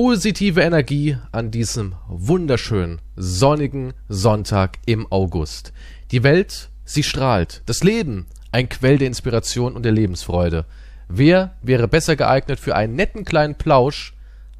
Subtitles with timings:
[0.00, 5.72] positive Energie an diesem wunderschönen, sonnigen Sonntag im August.
[6.12, 7.62] Die Welt, sie strahlt.
[7.66, 10.66] Das Leben, ein Quell der Inspiration und der Lebensfreude.
[11.08, 14.14] Wer wäre besser geeignet für einen netten kleinen Plausch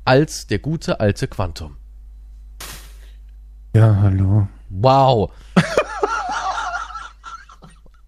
[0.05, 1.77] als der gute alte Quantum?
[3.77, 4.49] Ja, hallo.
[4.71, 5.31] Wow.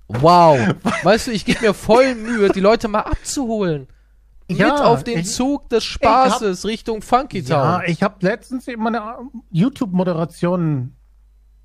[0.09, 0.59] wow.
[1.05, 3.87] Weißt du, ich gebe mir voll Mühe, die Leute mal abzuholen.
[4.51, 7.51] Ja, Mit auf den ich- Zug des Spaßes Richtung Funky Town.
[7.59, 9.19] Ja, ich habe letztens in meiner
[9.53, 10.93] YouTube-Moderation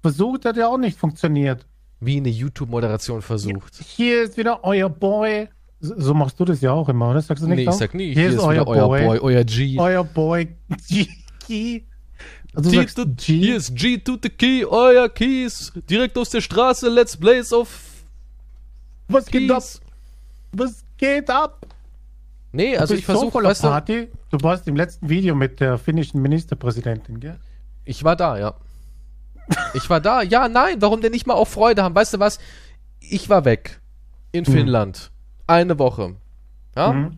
[0.02, 1.66] versucht, hat ja auch nicht funktioniert.
[2.00, 3.76] Wie eine YouTube-Moderation versucht.
[3.84, 5.48] Hier ist wieder euer Boy.
[5.80, 7.22] So machst du das ja auch immer, oder?
[7.22, 8.14] Sagst du nicht Nee, ich sag nie.
[8.14, 8.80] Hier, ist, euer wieder Boy.
[8.80, 9.80] euer Boy, euer G.
[9.80, 10.56] Euer Boy.
[10.88, 11.08] G.
[11.48, 11.84] G.
[12.54, 13.40] Also G to, G.
[13.40, 15.74] Hier ist G to the Key, euer Keys.
[15.90, 17.70] Direkt aus der Straße, let's blaze auf
[19.08, 19.58] Was geht ab?
[19.58, 19.82] Keys.
[20.54, 21.66] Was geht ab?
[22.56, 24.08] Nee, also ich so versuche, voller weißt du, Party.
[24.30, 27.38] Du warst im letzten Video mit der finnischen Ministerpräsidentin, gell?
[27.84, 28.56] ich war da, ja.
[29.74, 31.94] Ich war da, ja, nein, warum denn nicht mal auch Freude haben?
[31.94, 32.40] Weißt du was?
[33.00, 33.82] Ich war weg.
[34.32, 35.12] In Finnland.
[35.48, 36.16] Eine Woche.
[36.76, 36.94] Ja?
[36.94, 37.18] Mhm.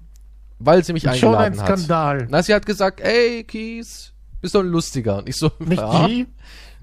[0.59, 1.67] Weil sie mich Schon ein eingeladen hat.
[1.67, 2.27] Skandal.
[2.29, 5.19] Na, sie hat gesagt, ey, Keys, bist doch ein Lustiger.
[5.19, 6.07] Und ich so, Nicht ja.
[6.07, 6.25] G?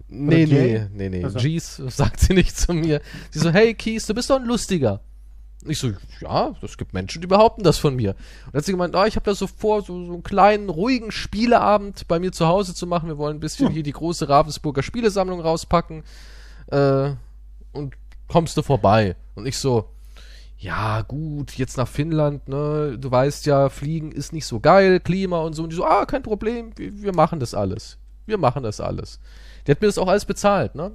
[0.09, 0.87] Nee, nee, Jay?
[0.93, 1.25] nee, nee.
[1.25, 1.41] Also.
[1.41, 3.01] G's sagt sie nicht zu mir.
[3.31, 5.01] Sie so, hey Keys, du bist doch ein Lustiger.
[5.65, 8.11] Und ich so, ja, es gibt Menschen, die behaupten das von mir.
[8.11, 10.69] Und dann hat sie gemeint, ah, ich habe da so vor, so, so einen kleinen,
[10.69, 13.09] ruhigen Spieleabend bei mir zu Hause zu machen.
[13.09, 16.05] Wir wollen ein bisschen hier die große Ravensburger Spielesammlung rauspacken.
[16.67, 17.13] Äh,
[17.73, 17.95] und
[18.29, 19.17] kommst du vorbei?
[19.35, 19.89] Und ich so,
[20.59, 25.39] ja, gut, jetzt nach Finnland, ne, du weißt ja, Fliegen ist nicht so geil, Klima
[25.39, 25.63] und so.
[25.63, 27.99] Und die so, ah, kein Problem, wir, wir machen das alles.
[28.27, 29.19] Wir machen das alles.
[29.67, 30.93] Die hat mir das auch alles bezahlt, ne?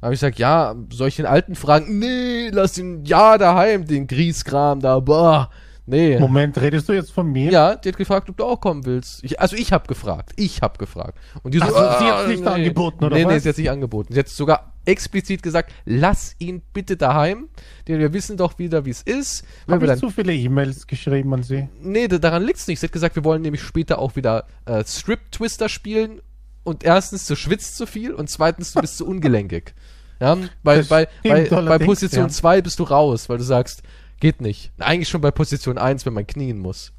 [0.00, 1.98] Da habe ich gesagt, ja, soll ich den Alten fragen?
[1.98, 5.50] Nee, lass ihn ja daheim, den Grieskram da, boah.
[5.86, 6.18] Nee.
[6.18, 7.50] Moment, redest du jetzt von mir?
[7.50, 9.22] Ja, die hat gefragt, ob du auch kommen willst.
[9.22, 10.32] Ich, also ich habe gefragt.
[10.36, 11.18] Ich habe gefragt.
[11.42, 13.42] Und die so, Ach so, sie ah, hat's nicht angeboten, oder Nee, nee, was?
[13.42, 14.14] sie hat nicht angeboten.
[14.14, 17.48] Sie hat sogar explizit gesagt, lass ihn bitte daheim,
[17.86, 19.44] denn wir wissen doch wieder, wie es ist.
[19.68, 21.68] Habe wir ich dann zu viele E-Mails geschrieben an sie?
[21.82, 22.80] Nee, da- daran liegt's nicht.
[22.80, 26.20] Sie hat gesagt, wir wollen nämlich später auch wieder äh, Strip-Twister spielen.
[26.64, 29.74] Und erstens, du schwitzt zu viel und zweitens, du bist zu ungelenkig.
[30.20, 32.28] Ja, bei, bei, bei, bei Position ja.
[32.28, 33.82] 2 bist du raus, weil du sagst,
[34.20, 34.70] geht nicht.
[34.78, 36.92] Eigentlich schon bei Position 1, wenn man knien muss.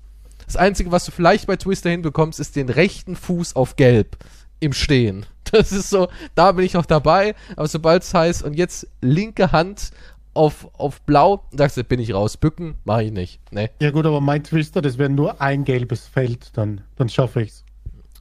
[0.45, 4.17] Das Einzige, was du vielleicht bei Twister hinbekommst, ist den rechten Fuß auf gelb
[4.59, 5.25] im Stehen.
[5.51, 9.51] Das ist so, da bin ich noch dabei, aber sobald es heißt, und jetzt linke
[9.51, 9.91] Hand
[10.33, 12.35] auf, auf blau, sagst du, bin ich raus.
[12.35, 13.39] Bücken, mache ich nicht.
[13.51, 13.69] Nee.
[13.79, 17.63] Ja gut, aber mein Twister, das wäre nur ein gelbes Feld, dann, dann schaffe ich's.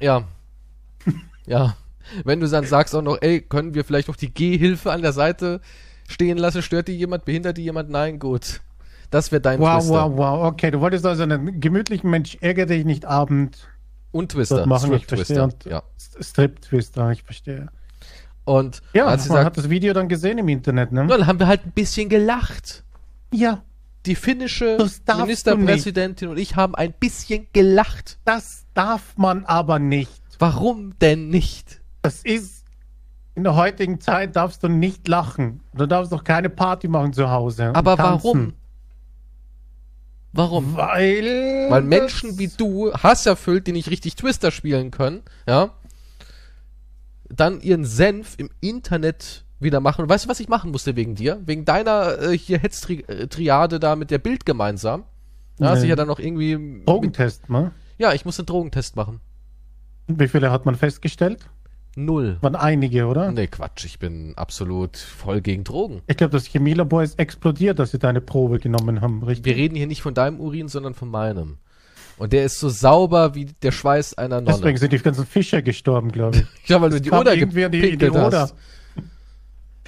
[0.00, 0.24] Ja.
[1.46, 1.76] Ja.
[2.24, 5.12] Wenn du dann sagst auch noch, ey, können wir vielleicht noch die Gehhilfe an der
[5.14, 5.60] Seite
[6.06, 6.60] stehen lassen?
[6.60, 7.24] Stört die jemand?
[7.24, 7.88] Behindert die jemand?
[7.88, 8.60] Nein, gut.
[9.10, 9.94] Das wäre dein Wow, Twister.
[9.94, 10.44] wow, wow.
[10.52, 13.68] Okay, du wolltest also einen gemütlichen Mensch, ärgere dich nicht Abend
[14.12, 14.56] Und Twister.
[14.56, 15.36] dort machen, ich Strip verstehe.
[15.36, 15.44] Twister.
[15.44, 15.82] Und Ja.
[16.20, 17.68] Strip-Twister, ich verstehe.
[18.44, 21.06] Und Ja, dann man sie hat das Video dann gesehen im Internet, ne?
[21.06, 22.84] dann haben wir halt ein bisschen gelacht.
[23.32, 23.62] Ja,
[24.06, 28.18] Die finnische Das Ministerpräsidentin und ich haben ein bisschen gelacht.
[28.26, 30.10] das darf man aber nicht.
[30.38, 31.80] Warum denn nicht?
[32.02, 32.64] Das ist,
[33.34, 35.60] in der heutigen Zeit darfst du nicht lachen.
[35.74, 37.72] Du darfst doch keine Party machen zu Hause.
[37.74, 38.54] Aber warum?
[40.32, 40.76] Warum?
[40.76, 45.70] Weil, Weil Menschen wie du, Hass erfüllt, die nicht richtig Twister spielen können, ja,
[47.28, 50.02] dann ihren Senf im Internet wieder machen.
[50.02, 51.40] Und weißt du, was ich machen musste wegen dir?
[51.46, 55.04] Wegen deiner äh, hier Hetztriade da mit der Bild gemeinsam.
[55.58, 55.84] Da hast Nee.
[55.84, 56.82] du ja dann noch irgendwie.
[56.84, 57.70] Drogentest, ne?
[57.96, 59.20] ja, ich musste einen Drogentest machen.
[60.06, 61.46] Wie viele hat man festgestellt?
[61.96, 62.38] Null.
[62.40, 63.30] Waren einige, oder?
[63.30, 66.02] Nee, Quatsch, ich bin absolut voll gegen Drogen.
[66.08, 69.44] Ich glaube, das Chemielabor ist explodiert, dass sie deine Probe genommen haben, richtig?
[69.44, 71.58] Wir reden hier nicht von deinem Urin, sondern von meinem.
[72.16, 74.56] Und der ist so sauber wie der Schweiß einer Nonne.
[74.56, 76.44] Deswegen sind die ganzen Fischer gestorben, glaube ich.
[76.68, 78.40] Ja, weil du die Oder an die- gepinkelt die Oder.
[78.40, 78.54] hast.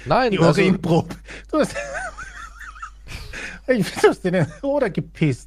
[0.05, 1.15] Nein, Die also, Urinprobe.
[1.51, 1.75] Du hast,
[3.67, 5.46] ich, du hast in den Oder gepisst.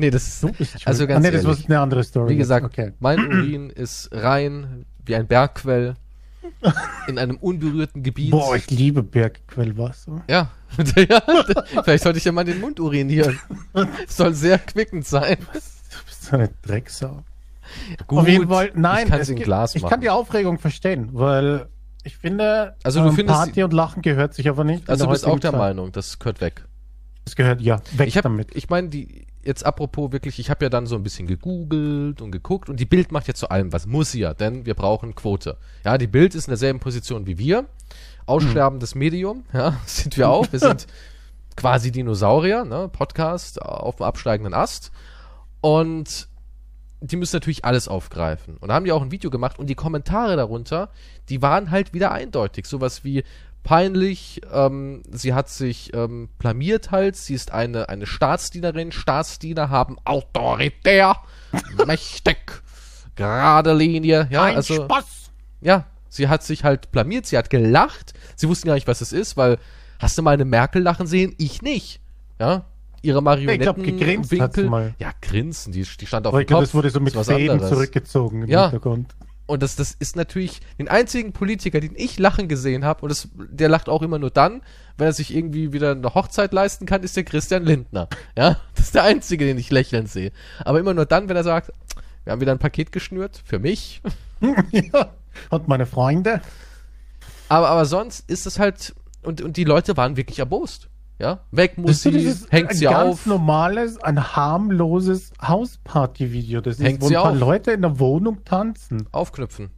[0.00, 0.86] Nee, das ist, Du bist schuld.
[0.86, 1.60] also Ah, ganz nee, das ehrlich.
[1.60, 2.30] ist eine andere Story.
[2.30, 2.92] Wie gesagt, Okay.
[2.98, 5.94] mein Urin ist rein wie ein Bergquell
[7.06, 8.30] in einem unberührten Gebiet.
[8.32, 10.22] Boah, ich liebe Bergquellwasser.
[10.28, 10.50] ja.
[10.96, 11.20] ja,
[11.82, 13.38] vielleicht sollte ich ja mal den Mund urinieren.
[14.06, 15.36] Soll sehr quickend sein.
[15.52, 15.58] Du
[16.06, 17.24] bist so eine Drecksau.
[18.06, 19.12] Gut, Auf jeden Fall, nein.
[19.20, 19.90] ich in Glas Ich machen.
[19.90, 21.66] kann die Aufregung verstehen, weil
[22.04, 24.88] ich finde, Also du ähm, findest- Party und Lachen gehört sich aber nicht.
[24.88, 25.58] also du bist auch der Zeit.
[25.58, 26.64] Meinung, das gehört weg.
[27.26, 28.54] Es gehört, ja, weg Ich habe, damit.
[28.56, 32.30] ich meine, die jetzt apropos wirklich, ich habe ja dann so ein bisschen gegoogelt und
[32.30, 35.14] geguckt und die Bild macht ja zu allem was, muss sie ja, denn wir brauchen
[35.14, 35.56] Quote.
[35.84, 37.66] Ja, die Bild ist in derselben Position wie wir,
[38.26, 40.50] aussterbendes Medium, ja, sind wir auch.
[40.50, 40.86] Wir sind
[41.56, 44.92] quasi Dinosaurier, ne, Podcast auf dem absteigenden Ast
[45.60, 46.28] und
[47.02, 48.58] die müssen natürlich alles aufgreifen.
[48.58, 50.90] Und da haben die auch ein Video gemacht und die Kommentare darunter,
[51.30, 52.66] die waren halt wieder eindeutig.
[52.66, 53.24] Sowas wie
[53.62, 59.96] peinlich, ähm, sie hat sich ähm, blamiert halt, sie ist eine, eine Staatsdienerin, Staatsdiener haben
[60.04, 61.16] autoritär,
[61.86, 62.62] mächtig,
[63.16, 65.04] gerade Linie, ja, Ein also, Spaß.
[65.60, 69.12] ja, sie hat sich halt blamiert, sie hat gelacht, sie wussten gar nicht, was es
[69.12, 69.58] ist, weil,
[69.98, 71.34] hast du mal eine Merkel lachen sehen?
[71.38, 72.00] Ich nicht,
[72.38, 72.64] ja,
[73.02, 73.76] ihre Marionetten Ich glaub,
[74.28, 74.94] gegrinst mal.
[74.98, 76.68] ja, grinsen, die, die stand auf dem ich glaube, Kopf.
[76.70, 77.70] das wurde so mit Fäden anderes.
[77.70, 78.64] zurückgezogen im Ja.
[78.64, 79.14] Hintergrund.
[79.50, 83.28] Und das, das ist natürlich den einzigen Politiker, den ich lachen gesehen habe, und das,
[83.34, 84.62] der lacht auch immer nur dann,
[84.96, 88.08] wenn er sich irgendwie wieder eine Hochzeit leisten kann, ist der Christian Lindner.
[88.36, 90.30] Ja, das ist der einzige, den ich lächeln sehe.
[90.64, 91.72] Aber immer nur dann, wenn er sagt,
[92.22, 94.02] wir haben wieder ein Paket geschnürt für mich.
[94.70, 95.10] ja.
[95.48, 96.42] Und meine Freunde.
[97.48, 98.94] Aber, aber sonst ist es halt,
[99.24, 100.88] und, und die Leute waren wirklich erbost.
[101.20, 103.26] Ja, weg muss Das sie, ist hängt ein sie ganz auf.
[103.26, 106.62] normales, ein harmloses Hausparty-Video.
[106.62, 107.38] Das ist, Hängt wo sie ein paar auf.
[107.38, 109.06] Leute in der Wohnung tanzen.
[109.12, 109.68] Aufknüpfen.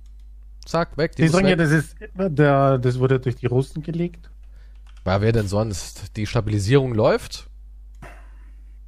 [0.64, 1.16] Zack, weg.
[1.16, 1.58] Die muss sagen ja, weg.
[1.58, 4.30] das ist, der, das wurde durch die Russen gelegt.
[5.04, 6.16] Ja, wer denn sonst?
[6.16, 7.48] Die Stabilisierung läuft.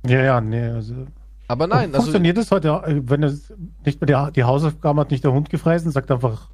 [0.06, 1.06] Ja, ja, nee, also.
[1.48, 3.52] Aber nein, also Funktioniert das heute, wenn es
[3.84, 6.50] nicht mehr die, die Hausaufgaben hat nicht der Hund gefressen, sagt einfach,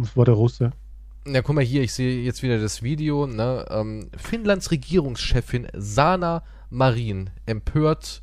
[0.00, 0.70] es war der Russe.
[1.26, 3.64] Ja, guck mal hier, ich sehe jetzt wieder das Video, ne?
[3.70, 8.22] Ähm, Finnlands Regierungschefin Sana Marin empört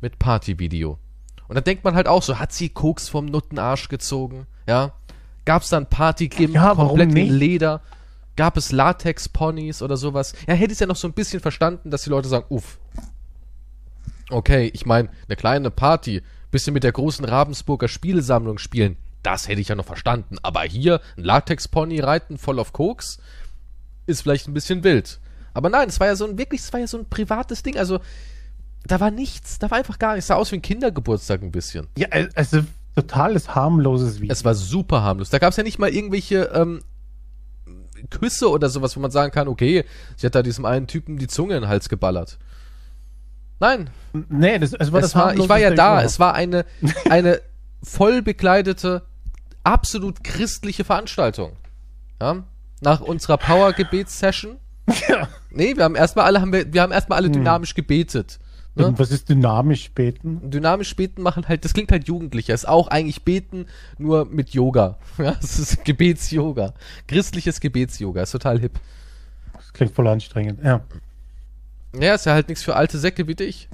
[0.00, 0.98] mit Partyvideo.
[1.46, 4.46] Und dann denkt man halt auch so, hat sie Koks vom Nuttenarsch gezogen?
[4.66, 4.92] Ja?
[5.44, 7.80] Gab's dann Partyglim Ja, komplett in Leder?
[8.34, 10.34] Gab es Latex-Ponys oder sowas?
[10.48, 12.78] Ja, hätte ich ja noch so ein bisschen verstanden, dass die Leute sagen, uff.
[14.30, 19.60] Okay, ich meine, eine kleine Party, bisschen mit der großen Ravensburger Spielesammlung spielen, das hätte
[19.60, 20.36] ich ja noch verstanden.
[20.42, 23.18] Aber hier ein Latex-Pony reiten voll auf Koks
[24.06, 25.20] ist vielleicht ein bisschen wild.
[25.54, 27.76] Aber nein, es war ja so ein wirklich, es war ja so ein privates Ding.
[27.76, 28.00] Also
[28.86, 30.24] da war nichts, da war einfach gar nichts.
[30.24, 31.86] Es sah aus wie ein Kindergeburtstag ein bisschen.
[31.96, 32.62] Ja, äh, also
[32.94, 34.32] totales harmloses Video.
[34.32, 35.30] Es war super harmlos.
[35.30, 36.82] Da gab es ja nicht mal irgendwelche ähm,
[38.10, 39.84] Küsse oder sowas, wo man sagen kann, okay,
[40.16, 42.38] sie hat da diesem einen Typen die Zunge in den Hals geballert.
[43.60, 46.02] Nein, nee, das, es war es das war, ich war ja da.
[46.02, 46.64] Es war eine,
[47.08, 47.40] eine
[47.82, 49.02] voll bekleidete,
[49.64, 51.52] absolut christliche Veranstaltung.
[52.20, 52.44] Ja?
[52.80, 54.56] Nach unserer Power-Gebets-Session.
[55.08, 55.28] Ja.
[55.50, 57.24] Nee, wir haben erstmal alle, haben wir, wir haben erstmal Hm.
[57.26, 58.40] alle dynamisch gebetet.
[58.74, 58.92] Ne?
[58.96, 60.50] Was ist dynamisch beten?
[60.50, 62.54] Dynamisch beten machen halt, das klingt halt jugendlicher.
[62.54, 63.66] Ist auch eigentlich beten,
[63.98, 64.98] nur mit Yoga.
[65.18, 66.72] Ja, es ist Gebets-Yoga.
[67.06, 68.22] Christliches Gebets-Yoga.
[68.22, 68.80] Ist total hip.
[69.52, 70.60] Das klingt voll anstrengend.
[70.64, 70.80] Ja.
[72.00, 73.68] Ja, ist ja halt nichts für alte Säcke wie dich.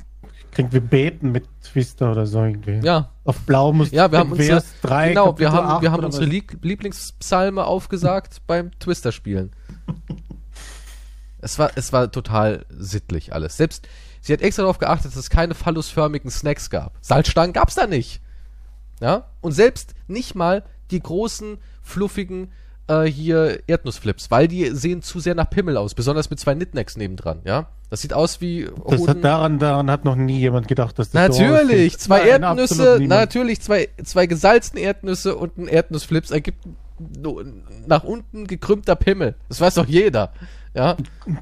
[0.52, 2.80] Klingt wie beten mit Twister oder so irgendwie.
[2.84, 3.10] Ja.
[3.24, 5.92] Auf Blau muss Ja, wir haben unsere, Vers 3, genau, wir Kapitel haben, 8 wir
[5.92, 6.56] haben unsere was?
[6.62, 9.52] Lieblingspsalme aufgesagt beim Twister-Spielen.
[11.40, 13.56] Es war, es war total sittlich alles.
[13.56, 13.86] Selbst,
[14.20, 16.96] sie hat extra darauf geachtet, dass es keine phallusförmigen Snacks gab.
[17.00, 18.20] Salzstangen gab's da nicht.
[19.00, 19.28] Ja?
[19.40, 22.50] Und selbst nicht mal die großen, fluffigen,
[22.88, 26.96] äh, hier Erdnussflips, weil die sehen zu sehr nach Pimmel aus, besonders mit zwei Knickknacks
[26.96, 27.68] nebendran, ja?
[27.90, 31.36] Das sieht aus wie Das hat daran, daran hat noch nie jemand gedacht, dass das
[31.36, 32.00] so Natürlich, aussieht.
[32.00, 36.64] zwei Nein, Erdnüsse, natürlich zwei, zwei gesalzene Erdnüsse und ein Erdnussflips ergibt
[37.86, 39.36] nach unten gekrümmter Pimmel.
[39.48, 40.32] Das weiß doch jeder.
[40.74, 40.96] Ja,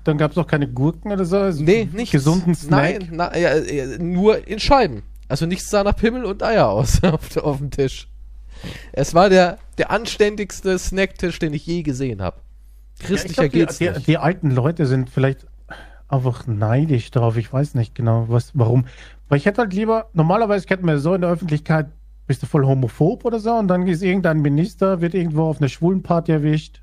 [0.04, 1.36] Dann gab es auch keine Gurken oder so?
[1.38, 2.12] Also nee, nicht.
[2.12, 3.00] Gesunden Snack?
[3.00, 5.02] Nein, na, ja, ja, nur in Scheiben.
[5.28, 8.08] Also nichts sah nach Pimmel und Eier aus auf, auf dem Tisch.
[8.92, 12.38] Es war der, der anständigste Snacktisch, den ich je gesehen habe.
[12.98, 14.06] Christlicher Ja, ich geht's glaub, die, die, nicht.
[14.08, 15.46] die alten Leute sind vielleicht
[16.08, 17.36] einfach neidisch darauf.
[17.36, 18.86] Ich weiß nicht genau, was, warum.
[19.28, 21.88] Weil ich hätte halt lieber, normalerweise kennt man so in der Öffentlichkeit,
[22.26, 25.68] bist du voll homophob oder so und dann ist irgendein Minister, wird irgendwo auf einer
[25.68, 26.80] Schwulenparty erwischt.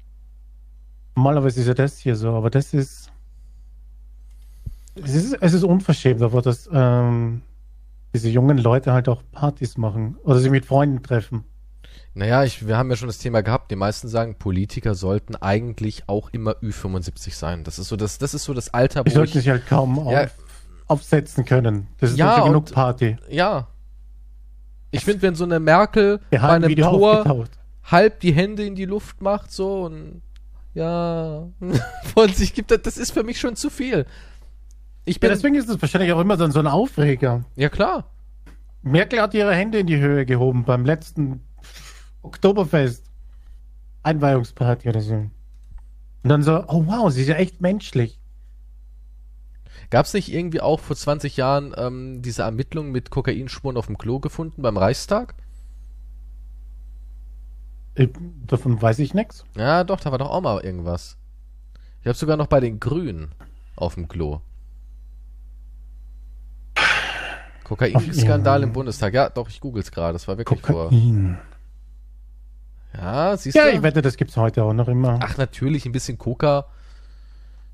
[1.16, 3.10] Normalerweise ist ja das hier so, aber das ist.
[4.96, 7.42] Es ist, es ist unverschämt, aber dass ähm,
[8.14, 11.44] diese jungen Leute halt auch Partys machen oder sich mit Freunden treffen.
[12.14, 13.72] Naja, ich, wir haben ja schon das Thema gehabt.
[13.72, 17.64] Die meisten sagen, Politiker sollten eigentlich auch immer Ü75 sein.
[17.64, 19.66] Das ist so das, das ist so das Alter, wo Die sollten ich, sich halt
[19.68, 20.28] kaum auf, Ja.
[20.88, 21.88] aufsetzen können.
[22.00, 23.18] Das ist Ja, schon genug und- Party.
[23.30, 23.68] ja.
[24.92, 27.48] Ich finde, wenn so eine Merkel bei einem Tor
[27.84, 30.22] halb die Hände in die Luft macht, so und
[30.76, 31.48] ja,
[32.14, 34.06] von sich gibt, das das ist für mich schon zu viel.
[35.06, 37.44] Ich Ja, bin, deswegen ist es wahrscheinlich auch immer so so ein Aufreger.
[37.56, 38.06] ja klar.
[38.84, 41.42] Merkel hat ihre Hände in die Höhe gehoben beim letzten
[42.24, 43.04] Oktoberfest.
[44.02, 45.14] Einweihungsparty oder so.
[45.14, 45.32] Und
[46.30, 48.20] dann so, oh wow, sie ist ja echt menschlich.
[49.90, 53.98] Gab es nicht irgendwie auch vor 20 Jahren ähm, diese Ermittlungen mit Kokainspuren auf dem
[53.98, 55.36] Klo gefunden beim Reichstag?
[57.96, 58.08] Äh,
[58.48, 59.46] Davon weiß ich nichts.
[59.56, 61.18] Ja, doch, da war doch auch mal irgendwas.
[62.02, 63.34] Ich habe sogar noch bei den Grünen
[63.76, 64.42] auf dem Klo.
[67.64, 69.14] Kokain-Skandal im Bundestag.
[69.14, 70.14] Ja, doch, ich google's gerade.
[70.14, 70.92] Das war wirklich vor.
[72.96, 73.72] Ja, siehst Ja, du?
[73.76, 75.20] ich wette, das gibt's heute auch noch immer.
[75.22, 76.66] Ach, natürlich, ein bisschen Coca.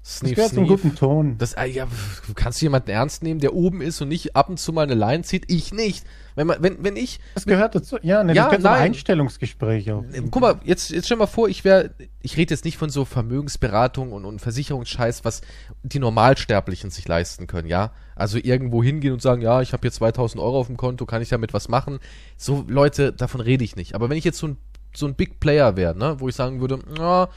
[0.02, 1.38] das Sniff, gehört zum guten Ton.
[1.38, 1.88] Das, ah, ja,
[2.36, 4.96] kannst du jemanden ernst nehmen, der oben ist und nicht ab und zu mal eine
[4.96, 5.52] Line zieht?
[5.52, 6.06] Ich nicht.
[6.36, 7.98] Wenn, man, wenn, wenn ich Das gehört dazu.
[8.02, 8.82] Ja, ne, Ja, das nein.
[8.82, 10.06] Einstellungsgespräch auch.
[10.14, 11.90] Ähm, Guck mal, jetzt, jetzt stell mal vor, ich wäre,
[12.22, 15.42] ich rede jetzt nicht von so Vermögensberatung und, und Versicherungsscheiß, was
[15.84, 17.92] die Normalsterblichen sich leisten können, ja?
[18.16, 21.22] Also irgendwo hingehen und sagen, ja, ich habe jetzt 2000 Euro auf dem Konto, kann
[21.22, 22.00] ich damit was machen?
[22.38, 23.94] So Leute, davon rede ich nicht.
[23.96, 24.58] Aber wenn ich jetzt so ein,
[24.94, 27.30] so ein Big Player wäre, ne, wo ich sagen würde, ja,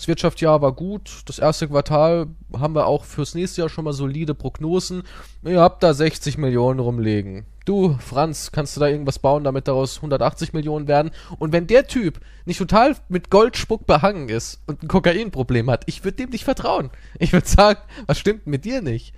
[0.00, 3.92] das Wirtschaftsjahr war gut, das erste Quartal haben wir auch fürs nächste Jahr schon mal
[3.92, 5.02] solide Prognosen.
[5.44, 7.44] Ihr habt da 60 Millionen rumlegen.
[7.66, 11.10] Du, Franz, kannst du da irgendwas bauen, damit daraus 180 Millionen werden?
[11.38, 16.02] Und wenn der Typ nicht total mit Goldspuck behangen ist und ein Kokainproblem hat, ich
[16.02, 16.88] würde dem nicht vertrauen.
[17.18, 19.14] Ich würde sagen, was stimmt mit dir nicht?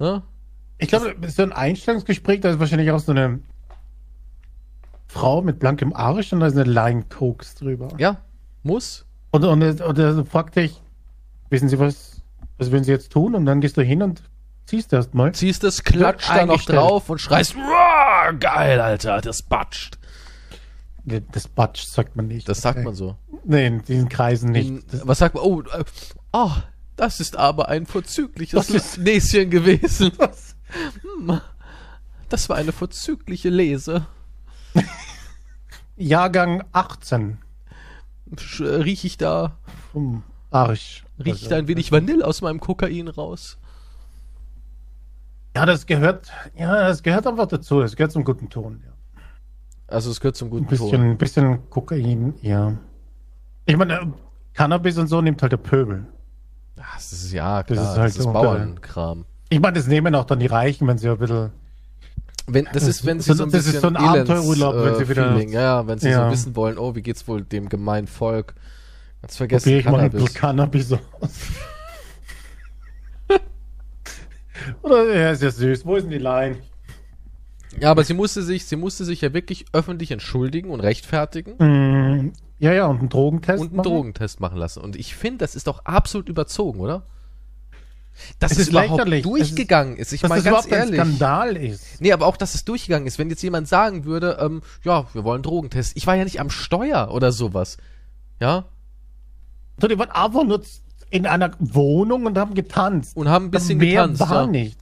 [0.00, 0.24] Ne?
[0.78, 3.38] Ich glaube, so ein Einstellungsgespräch, da ist wahrscheinlich auch so eine
[5.10, 7.88] Frau mit blankem Arsch und da ist eine Line Cokes drüber.
[7.98, 8.18] Ja,
[8.62, 9.04] muss.
[9.32, 10.80] Und, und, und er fragt dich,
[11.48, 12.22] wissen Sie was,
[12.58, 13.34] was würden Sie jetzt tun?
[13.34, 14.22] Und dann gehst du hin und
[14.66, 15.32] ziehst erstmal.
[15.32, 19.98] Ziehst es, klatscht da noch drauf und schreist, "Uah, geil, Alter, das batscht.
[21.32, 22.48] Das Batsch sagt man nicht.
[22.48, 23.16] Das sagt man so.
[23.44, 24.68] Nee, in diesen Kreisen nicht.
[24.68, 25.42] In, Das, was sagt man?
[25.42, 25.62] Oh,
[26.32, 26.52] oh,
[26.94, 30.12] das ist aber ein vorzügliches Das Näschen gewesen.
[30.18, 30.54] das,
[32.28, 34.06] Das war eine vorzügliche Lese.
[35.96, 37.38] Jahrgang 18
[38.36, 39.56] Sch- äh, Riech ich da,
[39.92, 41.04] vom Arsch.
[41.18, 43.58] riech ich Also, da ein wenig Vanille aus meinem Kokain raus?
[45.56, 47.80] Ja, das gehört, ja, das gehört einfach dazu.
[47.80, 48.82] Das gehört zum guten Ton.
[48.86, 48.92] Ja.
[49.88, 51.00] Also es gehört zum Ein guten bisschen, Ton.
[51.10, 52.74] ein bisschen Kokain, ja.
[53.66, 54.06] Ich meine, äh,
[54.54, 56.06] Cannabis und so nimmt halt der Pöbel.
[56.80, 59.24] Ach, das ist ja klar, Das das ist halt ist, so Bauernkram.
[59.48, 61.50] Ich meine, das nehmen auch dann die Reichen, wenn sie ein bisschen.
[62.52, 64.94] Wenn, das ist, wenn sie So- so ein das ist bisschen so ein Abenteuerurlaub, wenn
[64.96, 66.26] sie äh, wieder- Feeling, ja, wenn sie Ja.
[66.26, 68.54] so wissen wollen, oh, wie geht's wohl dem gemeinen Volk?
[69.22, 70.24] Jetzt vergessen Probiere ich mal ein Cannabis.
[70.24, 71.30] bisschen Cannabis aus.
[74.82, 75.86] Oder, ja, ist ja süß.
[75.86, 76.56] Wo ist denn die Line?
[77.78, 82.32] Ja, aber sie musste sich, sie musste sich ja wirklich öffentlich entschuldigen und rechtfertigen Mm,
[82.58, 83.60] ja, ja, und einen Drogentest.
[83.60, 83.88] und einen machen.
[83.88, 84.80] Drogentest machen lassen.
[84.82, 87.04] Und ich finde, das ist doch absolut überzogen, oder?
[88.38, 89.22] Dass Es es, ist überhaupt lächerlich.
[89.22, 90.12] durchgegangen ist.
[90.12, 91.00] Ich Dass meine das ganz ehrlich.
[91.00, 92.00] ein Skandal ist.
[92.00, 93.18] Nee, aber auch, dass es durchgegangen ist.
[93.18, 95.96] Wenn jetzt jemand sagen würde, ähm, ja, wir wollen Drogentest.
[95.96, 97.76] Ich war ja nicht am Steuer oder sowas.
[98.40, 98.64] Ja?
[99.82, 100.62] Die waren einfach nur
[101.10, 103.16] in einer Wohnung und haben getanzt.
[103.16, 104.20] Und haben ein bisschen Mehr getanzt.
[104.20, 104.46] war Ja.
[104.46, 104.78] nicht.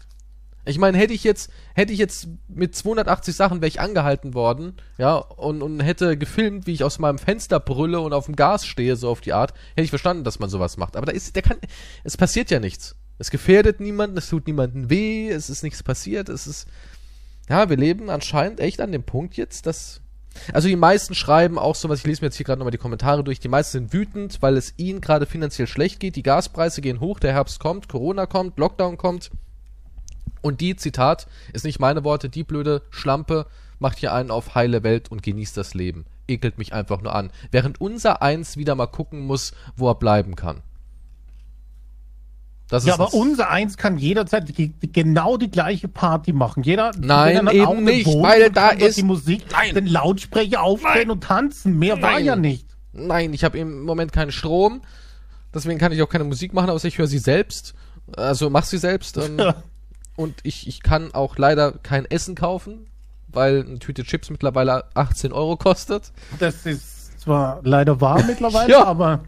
[0.64, 4.74] Ich meine, hätte ich jetzt, hätte ich jetzt mit 280 Sachen wäre ich angehalten worden,
[4.98, 8.66] ja, und, und hätte gefilmt, wie ich aus meinem Fenster brülle und auf dem Gas
[8.66, 10.98] stehe, so auf die Art, hätte ich verstanden, dass man sowas macht.
[10.98, 11.56] Aber da ist, der kann,
[12.04, 12.96] es passiert ja nichts.
[13.18, 16.68] Es gefährdet niemanden, es tut niemandem weh, es ist nichts passiert, es ist,
[17.48, 20.00] ja, wir leben anscheinend echt an dem Punkt jetzt, dass,
[20.52, 23.24] also die meisten schreiben auch sowas, ich lese mir jetzt hier gerade nochmal die Kommentare
[23.24, 27.00] durch, die meisten sind wütend, weil es ihnen gerade finanziell schlecht geht, die Gaspreise gehen
[27.00, 29.30] hoch, der Herbst kommt, Corona kommt, Lockdown kommt,
[30.40, 33.46] und die, Zitat, ist nicht meine Worte, die blöde Schlampe
[33.78, 36.06] macht hier einen auf heile Welt und genießt das Leben.
[36.26, 37.30] Ekelt mich einfach nur an.
[37.50, 40.62] Während unser Eins wieder mal gucken muss, wo er bleiben kann.
[42.70, 46.62] Das Ja, aber ein- unser Eins kann jederzeit die, genau die gleiche Party machen.
[46.62, 49.74] Jeder, Nein, eben nicht, Wohnung weil da ist- die Musik, Nein.
[49.74, 51.78] den Lautsprecher aufdrehen und tanzen.
[51.78, 52.24] Mehr war Nein.
[52.24, 52.66] ja nicht.
[52.92, 54.82] Nein, ich habe im Moment keinen Strom.
[55.54, 57.74] Deswegen kann ich auch keine Musik machen, außer ich höre sie selbst.
[58.16, 59.16] Also mach sie selbst.
[59.16, 59.40] Ähm.
[60.16, 62.86] Und ich, ich kann auch leider kein Essen kaufen,
[63.28, 66.12] weil eine Tüte Chips mittlerweile 18 Euro kostet.
[66.38, 68.84] Das ist zwar leider wahr mittlerweile, Ja.
[68.84, 69.24] aber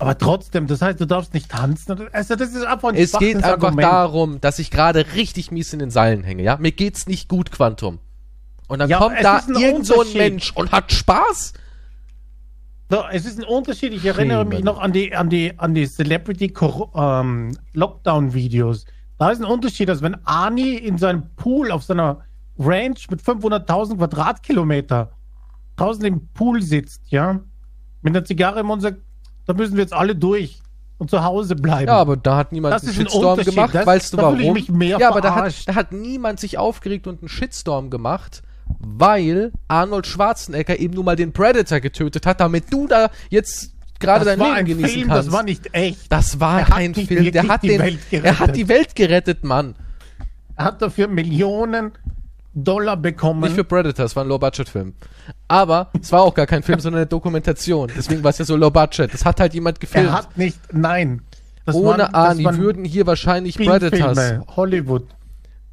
[0.00, 2.08] aber trotzdem, das heißt, du darfst nicht tanzen.
[2.12, 3.82] Also das ist einfach ein Es geht einfach Argument.
[3.82, 6.56] darum, dass ich gerade richtig mies in den Seilen hänge, ja?
[6.58, 7.98] Mir geht's nicht gut, Quantum.
[8.66, 10.12] Und dann Ja, kommt da irgend so ein.
[10.14, 11.52] Mensch und hat Spaß.
[12.90, 13.92] So, es ist ein Unterschied.
[13.92, 14.64] Ich erinnere mich Schämen.
[14.64, 16.52] noch an die, an die, an die Celebrity
[16.94, 18.84] ähm, Lockdown Videos.
[19.18, 22.20] Da ist ein Unterschied, dass wenn Ani in seinem Pool auf seiner
[22.58, 25.12] Ranch mit 500.000 Quadratkilometer
[25.76, 27.40] draußen im Pool sitzt, ja,
[28.02, 28.98] mit einer Zigarre im Mund sagt,
[29.46, 30.58] da müssen wir jetzt alle durch
[30.98, 31.86] und zu Hause bleiben.
[31.88, 33.54] Ja, aber da hat niemand Das einen ein Shitstorm Unterschied.
[33.54, 34.56] gemacht, Das- weißt du warum?
[34.82, 38.42] ja, aber da hat, da hat niemand sich aufgeregt und einen Shitstorm gemacht,
[38.78, 44.24] weil Arnold Schwarzenegger eben nun mal den Predator getötet hat, damit du da jetzt gerade
[44.24, 45.28] dein Leben ein genießen Film, kannst.
[45.28, 46.10] das war nicht echt.
[46.12, 49.74] Das war kein Film, der hat die den, er hat die Welt gerettet, Mann.
[50.56, 51.92] Er hat dafür Millionen
[52.54, 53.40] Dollar bekommen.
[53.42, 54.94] Nicht für Predator, es war ein Low-Budget-Film.
[55.48, 57.90] Aber es war auch gar kein Film, sondern eine Dokumentation.
[57.96, 59.12] Deswegen war es ja so Low-Budget.
[59.14, 60.08] Das hat halt jemand gefilmt.
[60.08, 61.22] er hat nicht, nein.
[61.64, 64.18] Das Ohne waren- waren würden hier wahrscheinlich Predators.
[64.56, 65.04] Hollywood.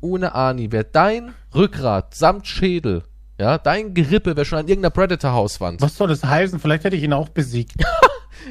[0.01, 3.03] ohne Arnie wäre dein Rückgrat samt Schädel,
[3.39, 5.81] ja, dein Gerippe wäre schon an irgendeiner Predator-Hauswand.
[5.81, 6.59] Was soll das heißen?
[6.59, 7.73] Vielleicht hätte ich ihn auch besiegt.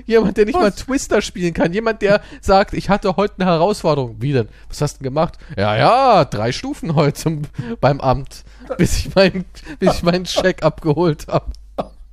[0.05, 0.63] Jemand, der nicht Was?
[0.63, 1.73] mal Twister spielen kann.
[1.73, 4.17] Jemand, der sagt, ich hatte heute eine Herausforderung.
[4.21, 4.49] Wie denn?
[4.69, 5.39] Was hast du denn gemacht?
[5.57, 7.43] Ja, ja, drei Stufen heute zum,
[7.81, 8.45] beim Amt,
[8.79, 11.47] bis ich bis ich meinen Scheck abgeholt habe.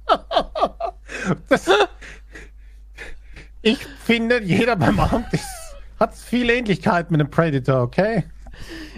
[3.66, 5.46] Ich finde, jeder beim Amt ist,
[5.98, 8.26] hat viel Ähnlichkeit mit einem Predator, okay?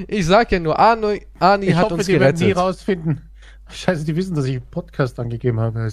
[0.08, 2.58] Ich sag ja nur, Arno, Arnie Ich hat hoffe, uns die werden nie gerettet.
[2.63, 3.29] rausfinden.
[3.70, 5.88] Scheiße, die wissen, dass ich einen Podcast angegeben habe.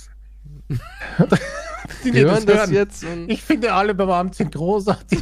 [2.05, 5.21] Die, Die hören das jetzt und Ich finde, alle beim Amt sind großartig.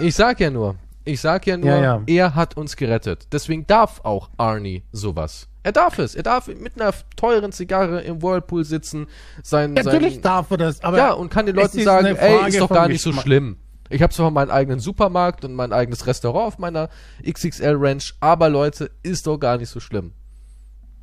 [0.00, 2.02] ich sag ja nur, ich sag ja nur, Ja, ja.
[2.06, 3.28] er hat uns gerettet.
[3.32, 5.48] Deswegen darf auch Arnie sowas.
[5.62, 6.14] Er darf es.
[6.14, 9.06] Er darf mit einer teuren Zigarre im Whirlpool sitzen,
[9.42, 12.60] sein, Natürlich sein darf er das, aber ja, und kann den Leuten sagen, ey, ist
[12.60, 13.58] doch gar nicht so schlimm.
[13.90, 16.88] Ich habe zwar meinen eigenen Supermarkt und mein eigenes Restaurant auf meiner
[17.26, 20.12] XXL Ranch, aber Leute, ist doch gar nicht so schlimm.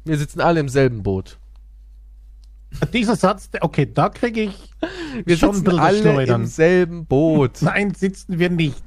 [0.06, 1.38] Wir sitzen alle im selben Boot.
[2.94, 4.72] dieser Satz, okay, da kriege ich.
[5.26, 6.42] Wir Schon ein sitzen bisschen alle schleudern.
[6.42, 7.58] im selben Boot.
[7.62, 8.82] Nein, sitzen wir nicht.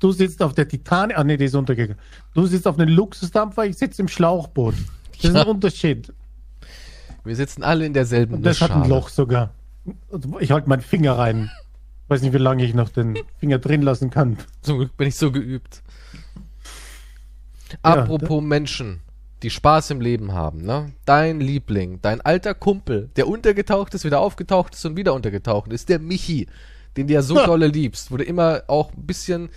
[0.00, 1.16] Du sitzt auf der Titanic.
[1.16, 2.00] Ah, nee, die ist untergegangen.
[2.34, 4.74] Du sitzt auf einem Luxusdampfer, ich sitze im Schlauchboot.
[5.16, 5.42] Das ist Ja.
[5.42, 6.12] ein Unterschied.
[7.24, 8.94] Wir sitzen alle in derselben Und das hat ein Nussschale.
[9.00, 9.50] Loch sogar.
[10.40, 11.50] Ich halte meinen Finger rein.
[12.08, 14.36] Weiß nicht, wie lange ich noch den Finger drin lassen kann.
[14.62, 15.82] Zum Glück bin ich so geübt.
[17.72, 19.00] Ja, Apropos Menschen,
[19.42, 20.92] die Spaß im Leben haben, ne?
[21.04, 25.88] Dein Liebling, dein alter Kumpel, der untergetaucht ist, wieder aufgetaucht ist und wieder untergetaucht ist,
[25.88, 26.48] der Michi,
[26.96, 29.50] den du ja so dolle liebst, wo du immer auch ein bisschen,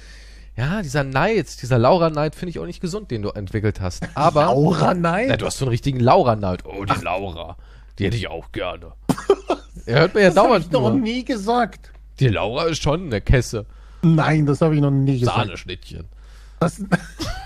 [0.55, 4.07] ja, dieser Neid, dieser Laura-Neid finde ich auch nicht gesund, den du entwickelt hast.
[4.13, 5.27] Aber, Aura, nein.
[5.29, 6.63] na, du hast so einen richtigen Laura-Neid.
[6.65, 7.57] Oh, die Laura,
[7.97, 8.93] die hätte ich auch gerne.
[9.85, 11.91] er hört mir ja das habe dauernd ich noch nie gesagt.
[12.19, 13.65] Die Laura ist schon eine Kesse.
[14.03, 15.37] Nein, das habe ich noch nie gesagt.
[15.37, 16.05] Sahneschnittchen.
[16.59, 16.83] Das,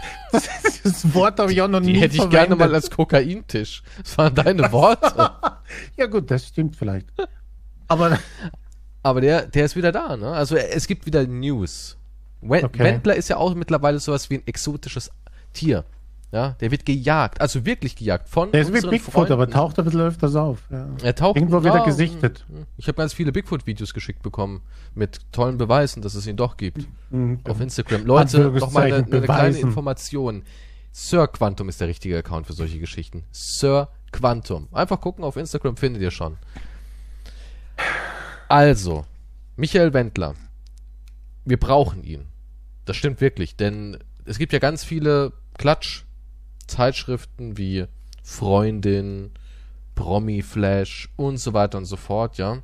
[0.84, 2.48] das, Wort habe ich auch noch Die nie hätte ich verwendet.
[2.50, 3.84] gerne mal als Kokaintisch.
[4.02, 5.32] Das waren deine Worte.
[5.98, 7.08] Ja gut, das stimmt vielleicht.
[7.88, 8.20] Aber
[9.02, 10.32] Aber der, der ist wieder da, ne?
[10.32, 11.98] Also er- es gibt wieder News.
[12.42, 12.80] Wen Okay.
[12.84, 15.10] Wendler ist ja auch mittlerweile sowas wie ein exotisches
[15.54, 15.84] Tier.
[16.36, 19.54] Ja, der wird gejagt, also wirklich gejagt von der ist wie Bigfoot, aber Freunden.
[19.54, 20.64] taucht ein bisschen öfters auf.
[20.70, 20.90] Ja.
[21.02, 22.46] er taucht Irgendwo wieder ja, gesichtet.
[22.76, 24.62] Ich habe ganz viele Bigfoot-Videos geschickt bekommen
[24.96, 26.90] mit tollen Beweisen, dass es ihn doch gibt.
[27.10, 27.40] Mhm.
[27.48, 28.06] Auf Instagram.
[28.06, 29.58] Leute, noch mal eine, eine kleine.
[29.58, 30.44] Information.
[30.92, 33.24] Sir Quantum ist der richtige Account für solche Geschichten.
[33.32, 34.68] Sir Quantum.
[34.74, 36.36] Einfach gucken auf Instagram, findet ihr schon.
[38.50, 39.06] Also,
[39.56, 40.36] Michael Wendler.
[41.46, 42.26] Wir brauchen ihn.
[42.84, 45.32] Das stimmt wirklich, denn es gibt ja ganz viele
[46.68, 47.86] Klatsch-Zeitschriften wie
[48.24, 49.32] Freundin,
[49.96, 52.60] Promi-Flash und so weiter und so fort, ja.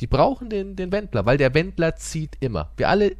[0.00, 2.70] Die brauchen den, den Wendler, weil der Wendler zieht immer.
[2.76, 3.12] Wir alle,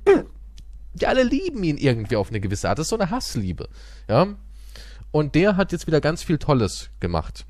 [0.94, 2.78] wir alle lieben ihn irgendwie auf eine gewisse Art.
[2.78, 3.68] Das ist so eine Hassliebe,
[4.08, 4.26] ja.
[5.12, 7.46] Und der hat jetzt wieder ganz viel Tolles gemacht.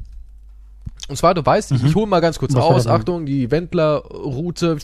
[1.09, 2.59] Und zwar, du weißt, ich, ich hole mal ganz kurz Mhm.
[2.59, 2.87] Was aus.
[2.87, 4.77] Achtung, die Wendler-Route.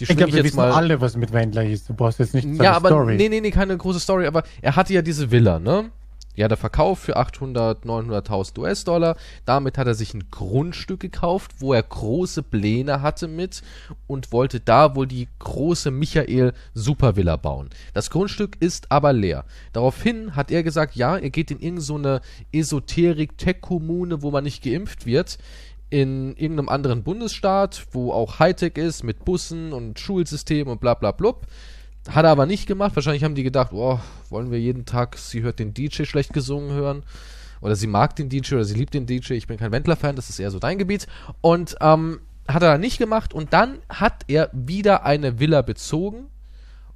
[0.00, 0.72] Die Ich glaube, ich wir jetzt wissen mal.
[0.72, 1.88] alle, was mit Wendler ist.
[1.88, 3.16] Du brauchst jetzt nicht Ja, aber Story.
[3.16, 5.90] nee, nee, nee, keine große Story, aber er hatte ja diese Villa, ne?
[6.36, 9.16] Die hat er verkauft für 800, 900.000 US-Dollar.
[9.44, 13.62] Damit hat er sich ein Grundstück gekauft, wo er große Pläne hatte mit
[14.06, 17.70] und wollte da wohl die große Michael Supervilla bauen.
[17.94, 19.44] Das Grundstück ist aber leer.
[19.72, 22.20] Daraufhin hat er gesagt, ja, er geht in irgendeine
[22.52, 25.38] so Esoterik-Tech-Kommune, wo man nicht geimpft wird
[25.88, 31.12] in irgendeinem anderen Bundesstaat, wo auch Hightech ist, mit Bussen und Schulsystem und bla bla
[31.12, 31.46] blub.
[32.08, 32.94] Hat er aber nicht gemacht.
[32.94, 33.98] Wahrscheinlich haben die gedacht, oh,
[34.30, 37.02] wollen wir jeden Tag, sie hört den DJ schlecht gesungen hören.
[37.60, 39.34] Oder sie mag den DJ oder sie liebt den DJ.
[39.34, 41.06] Ich bin kein Wendler-Fan, das ist eher so dein Gebiet.
[41.40, 43.34] Und ähm, hat er nicht gemacht.
[43.34, 46.26] Und dann hat er wieder eine Villa bezogen.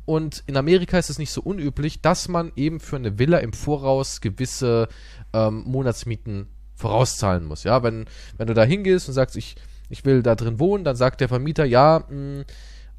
[0.04, 3.52] Und in Amerika ist es nicht so unüblich, dass man eben für eine Villa im
[3.52, 4.88] Voraus gewisse
[5.32, 7.64] ähm, Monatsmieten vorauszahlen muss.
[7.64, 9.56] Ja, wenn, wenn du da hingehst und sagst, ich,
[9.88, 12.44] ich will da drin wohnen, dann sagt der Vermieter, ja, mh,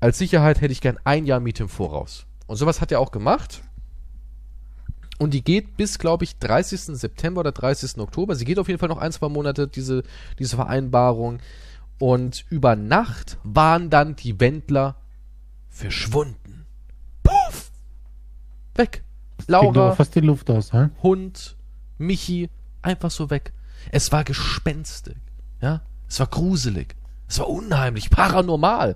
[0.02, 2.26] als Sicherheit hätte ich gern ein Jahr Miete im Voraus.
[2.48, 3.62] Und sowas hat er auch gemacht.
[5.20, 6.98] Und die geht bis, glaube ich, 30.
[6.98, 8.00] September oder 30.
[8.00, 8.36] Oktober.
[8.36, 10.04] Sie geht auf jeden Fall noch ein, zwei Monate, diese,
[10.40, 11.40] diese Vereinbarung.
[12.00, 14.96] Und über Nacht waren dann die Wendler
[15.70, 16.66] verschwunden.
[17.22, 17.72] Puff!
[18.74, 19.04] Weg.
[19.48, 20.90] Laura, fast die Luft aus, hä?
[21.04, 21.56] Hund,
[22.00, 22.50] Michi,
[22.82, 23.54] einfach so weg.
[23.92, 25.18] Es war gespenstig.
[25.62, 25.82] Ja?
[26.08, 26.96] Es war gruselig.
[27.28, 28.96] Es war unheimlich, paranormal.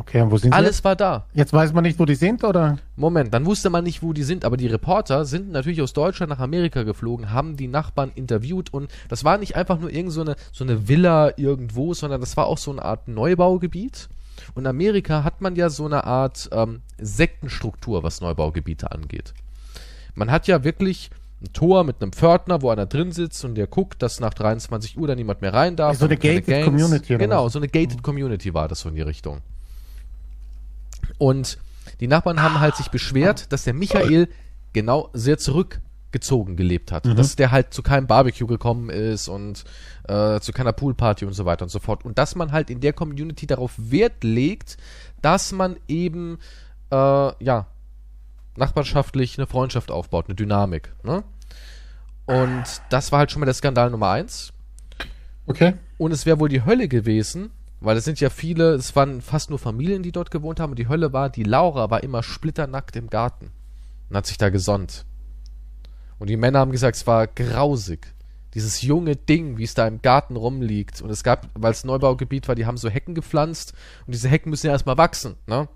[0.00, 0.56] Okay, und wo sind sie?
[0.56, 1.26] Alles war da.
[1.34, 1.52] Jetzt?
[1.52, 2.78] weiß man nicht, wo die sind, oder?
[2.96, 6.30] Moment, dann wusste man nicht, wo die sind, aber die Reporter sind natürlich aus Deutschland
[6.30, 10.22] nach Amerika geflogen, haben die Nachbarn interviewt und das war nicht einfach nur irgend so
[10.22, 14.08] eine, so eine Villa irgendwo, sondern das war auch so eine Art Neubaugebiet.
[14.54, 19.34] Und in Amerika hat man ja so eine Art ähm, Sektenstruktur, was Neubaugebiete angeht.
[20.14, 21.10] Man hat ja wirklich
[21.42, 24.96] ein Tor mit einem Pförtner, wo einer drin sitzt und der guckt, dass nach 23
[24.96, 25.98] Uhr da niemand mehr rein darf.
[25.98, 26.64] So eine gated Gangs.
[26.64, 27.52] Community oder Genau, was?
[27.52, 29.42] so eine gated Community war das so in die Richtung.
[31.18, 31.58] Und
[32.00, 34.28] die Nachbarn haben halt sich beschwert, dass der Michael
[34.72, 37.06] genau sehr zurückgezogen gelebt hat.
[37.18, 39.64] Dass der halt zu keinem Barbecue gekommen ist und
[40.08, 42.04] äh, zu keiner Poolparty und so weiter und so fort.
[42.04, 44.76] Und dass man halt in der Community darauf Wert legt,
[45.22, 46.38] dass man eben,
[46.90, 47.66] äh, ja,
[48.56, 50.92] nachbarschaftlich eine Freundschaft aufbaut, eine Dynamik.
[51.02, 51.22] Ne?
[52.26, 54.52] Und das war halt schon mal der Skandal Nummer eins.
[55.46, 55.74] Okay.
[55.98, 59.50] Und es wäre wohl die Hölle gewesen, weil es sind ja viele, es waren fast
[59.50, 60.70] nur Familien, die dort gewohnt haben.
[60.70, 63.50] Und die Hölle war, die Laura war immer splitternackt im Garten
[64.08, 65.06] und hat sich da gesonnt.
[66.18, 68.14] Und die Männer haben gesagt, es war grausig.
[68.54, 71.00] Dieses junge Ding, wie es da im Garten rumliegt.
[71.00, 73.72] Und es gab, weil es Neubaugebiet war, die haben so Hecken gepflanzt.
[74.06, 75.68] Und diese Hecken müssen ja erstmal wachsen, ne?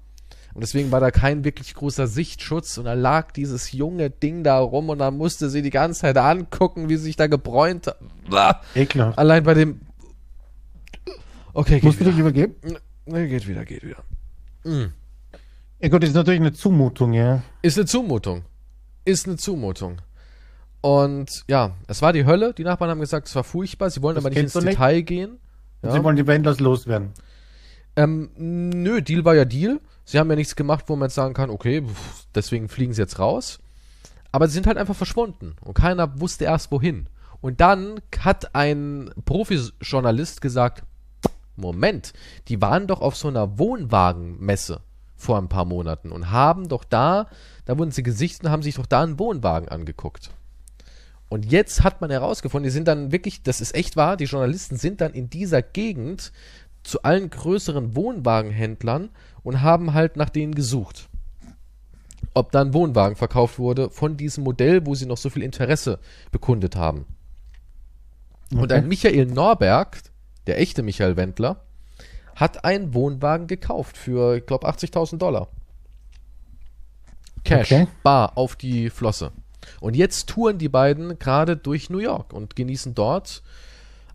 [0.54, 2.78] Und deswegen war da kein wirklich großer Sichtschutz.
[2.78, 6.16] Und da lag dieses junge Ding da rum und da musste sie die ganze Zeit
[6.16, 7.98] angucken, wie sie sich da gebräunt hat.
[8.74, 9.18] Ekelhaft.
[9.18, 9.80] Allein bei dem.
[11.54, 12.10] Okay, geht Musst du wieder.
[12.10, 12.54] dich übergeben?
[13.06, 14.02] Nee, geht wieder, geht wieder.
[15.80, 17.42] Ja gut, ist natürlich eine Zumutung, ja.
[17.62, 18.42] Ist eine Zumutung.
[19.04, 19.98] Ist eine Zumutung.
[20.80, 22.52] Und ja, es war die Hölle.
[22.54, 23.88] Die Nachbarn haben gesagt, es war furchtbar.
[23.90, 24.72] Sie wollen Das aber nicht ins du nicht?
[24.72, 25.38] Detail gehen.
[25.82, 25.92] Ja.
[25.92, 27.12] Sie wollen die Wendlers loswerden.
[27.96, 29.80] Ähm, nö, Deal war ja Deal.
[30.04, 33.00] Sie haben ja nichts gemacht, wo man jetzt sagen kann, okay, pff, deswegen fliegen sie
[33.02, 33.60] jetzt raus.
[34.32, 37.08] Aber sie sind halt einfach verschwunden und keiner wusste erst wohin.
[37.40, 40.82] Und dann hat ein Profi-Journalist gesagt,
[41.56, 42.12] Moment,
[42.48, 44.80] die waren doch auf so einer Wohnwagenmesse
[45.16, 47.28] vor ein paar Monaten und haben doch da,
[47.64, 50.30] da wurden sie gesichtet und haben sich doch da einen Wohnwagen angeguckt.
[51.28, 54.76] Und jetzt hat man herausgefunden, die sind dann wirklich, das ist echt wahr, die Journalisten
[54.76, 56.32] sind dann in dieser Gegend
[56.82, 59.08] zu allen größeren Wohnwagenhändlern
[59.42, 61.08] und haben halt nach denen gesucht.
[62.34, 65.98] Ob da ein Wohnwagen verkauft wurde von diesem Modell, wo sie noch so viel Interesse
[66.30, 67.06] bekundet haben.
[68.52, 68.74] Und Okay.
[68.74, 70.02] ein Michael Norberg,
[70.46, 71.60] der echte Michael Wendler,
[72.34, 75.48] hat einen Wohnwagen gekauft für, ich glaube, 80.000 Dollar.
[77.44, 77.86] Cash, Okay.
[78.02, 79.32] bar auf die Flosse.
[79.80, 83.42] Und jetzt touren die beiden gerade durch New York und genießen dort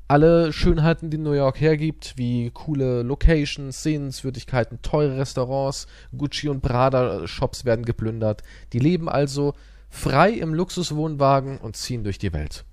[0.07, 5.85] alle Schönheiten, die New York hergibt, wie coole Locations, Sehenswürdigkeiten, teure Restaurants,
[6.17, 8.41] Gucci und Prada Shops werden geplündert.
[8.73, 9.53] Die leben also
[9.87, 12.65] frei im Luxuswohnwagen und ziehen durch die Welt.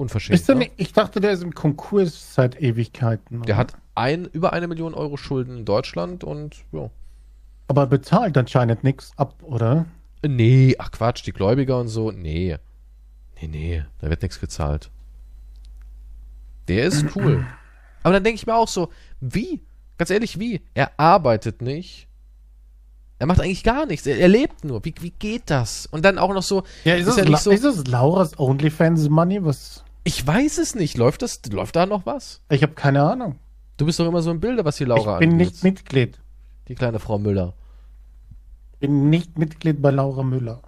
[0.00, 0.40] Unverschämt.
[0.40, 0.60] Ist der ne?
[0.60, 3.42] nicht, ich dachte, der ist im Konkurs seit Ewigkeiten.
[3.42, 3.56] Der oder?
[3.58, 6.88] hat ein, über eine Million Euro Schulden in Deutschland und ja.
[7.68, 9.84] Aber bezahlt anscheinend nichts ab, oder?
[10.26, 12.56] Nee, ach Quatsch, die Gläubiger und so, nee.
[13.40, 14.90] Nee, nee, da wird nichts gezahlt.
[16.66, 17.46] Der ist cool.
[18.02, 18.88] Aber dann denke ich mir auch so,
[19.20, 19.60] wie?
[19.98, 20.62] Ganz ehrlich, wie?
[20.72, 22.08] Er arbeitet nicht.
[23.18, 24.06] Er macht eigentlich gar nichts.
[24.06, 24.82] Er, er lebt nur.
[24.82, 25.84] Wie, wie geht das?
[25.84, 26.62] Und dann auch noch so.
[26.84, 27.50] Ja, ist, ist es, ja La nicht so.
[27.50, 29.44] ist es Lauras OnlyFans Money?
[29.44, 29.84] Was?
[30.04, 30.96] Ich weiß es nicht.
[30.96, 31.40] Läuft das?
[31.50, 32.40] Läuft da noch was?
[32.50, 33.38] Ich habe keine Ahnung.
[33.76, 35.46] Du bist doch immer so im Bilde, was die Ich Laura bin angeht.
[35.48, 36.18] nicht Mitglied.
[36.68, 37.54] Die kleine Frau Müller.
[38.78, 40.62] Bin nicht Mitglied bei Laura Müller.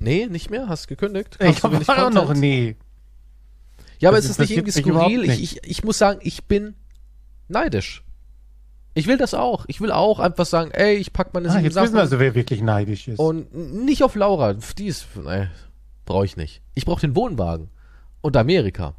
[0.00, 0.68] Nee, nicht mehr?
[0.68, 1.38] Hast gekündigt?
[1.40, 2.76] Ich du wenig habe auch noch nie.
[3.98, 5.24] Ja, aber Das ist es nicht irgendwie skurril?
[5.24, 6.74] überhaupt Ich, ich, ich muss sagen, ich bin
[7.48, 8.02] neidisch.
[8.94, 9.64] Ich will das auch.
[9.68, 12.00] Ich will auch einfach sagen, ey, ich pack meine Ah, sieben jetzt wissen Sachen wir
[12.00, 13.18] also, wer wirklich neidisch ist.
[13.18, 14.54] und nicht auf Laura.
[14.54, 15.48] Die ist, nee,
[16.04, 16.62] brauche ich nicht.
[16.74, 17.70] Ich brauche den Wohnwagen
[18.22, 18.94] und Amerika.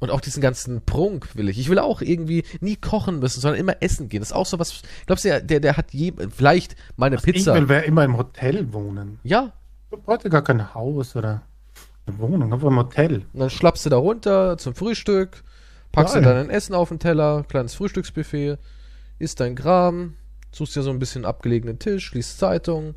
[0.00, 1.60] Und auch diesen ganzen Prunk will ich.
[1.60, 4.20] Ich will auch irgendwie nie kochen müssen, sondern immer essen gehen.
[4.20, 4.82] Das ist auch so was.
[5.06, 7.54] Glaubst du, der, der, der hat je, vielleicht mal eine ich Pizza.
[7.54, 9.20] will wer immer im Hotel wohnen.
[9.22, 9.52] ja,
[9.92, 11.42] Ich brauche gar kein Haus oder
[12.06, 13.26] eine Wohnung, einfach im Hotel.
[13.32, 15.44] Und dann schlappst du da runter zum Frühstück,
[15.92, 16.24] packst Geil.
[16.24, 18.58] dir dann ein Essen auf den Teller, kleines Frühstücksbuffet,
[19.20, 20.14] isst dein Kram,
[20.50, 22.96] suchst dir so ein bisschen abgelegenen Tisch, liest Zeitung.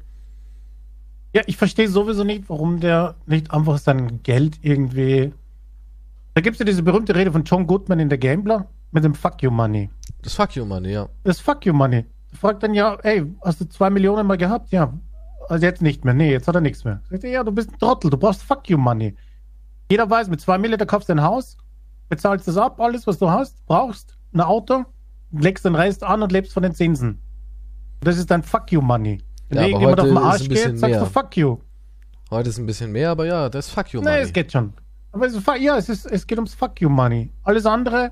[1.36, 5.34] Ja, ich verstehe sowieso nicht, warum der nicht einfach sein Geld irgendwie.
[6.34, 9.13] Da gibt es ja diese berühmte Rede von John Goodman in der Gambler mit dem
[9.13, 9.89] Fuck You Money.
[10.21, 11.10] Das Fuck you Money, ja.
[11.26, 12.06] Das Fuck You Money.
[12.32, 14.71] Er fragt dann ja, ey, hast du zwei Millionen mal gehabt?
[14.71, 14.93] Ja.
[15.50, 16.13] Also jetzt nicht mehr.
[16.13, 17.02] Nee, jetzt hat er nichts mehr.
[17.10, 19.13] Sagt er, ja, du bist ein Trottel, du brauchst Fuck You Money.
[19.91, 21.58] Jeder weiß, mit zwei Millionen, da kaufst du ein Haus,
[22.08, 24.86] bezahlst das ab, alles, was du hast, brauchst, ein Auto,
[25.34, 27.19] legst den Rest an und lebst von den Zinsen.
[28.00, 29.21] Das ist dein Fuck You Money.
[29.49, 30.99] Ja, dir aber irgendjemand auf heute den ist Arsch ein bisschen geht, sagst mehr.
[30.99, 31.58] du Fuck You.
[32.31, 34.21] Heute ist ein bisschen mehr, aber ja, das ist Fuck you Nee, Money.
[34.21, 34.73] es geht schon.
[35.12, 37.31] Aber es ja, es, ist, es geht ums Fuck You Money.
[37.43, 38.12] Alles andere,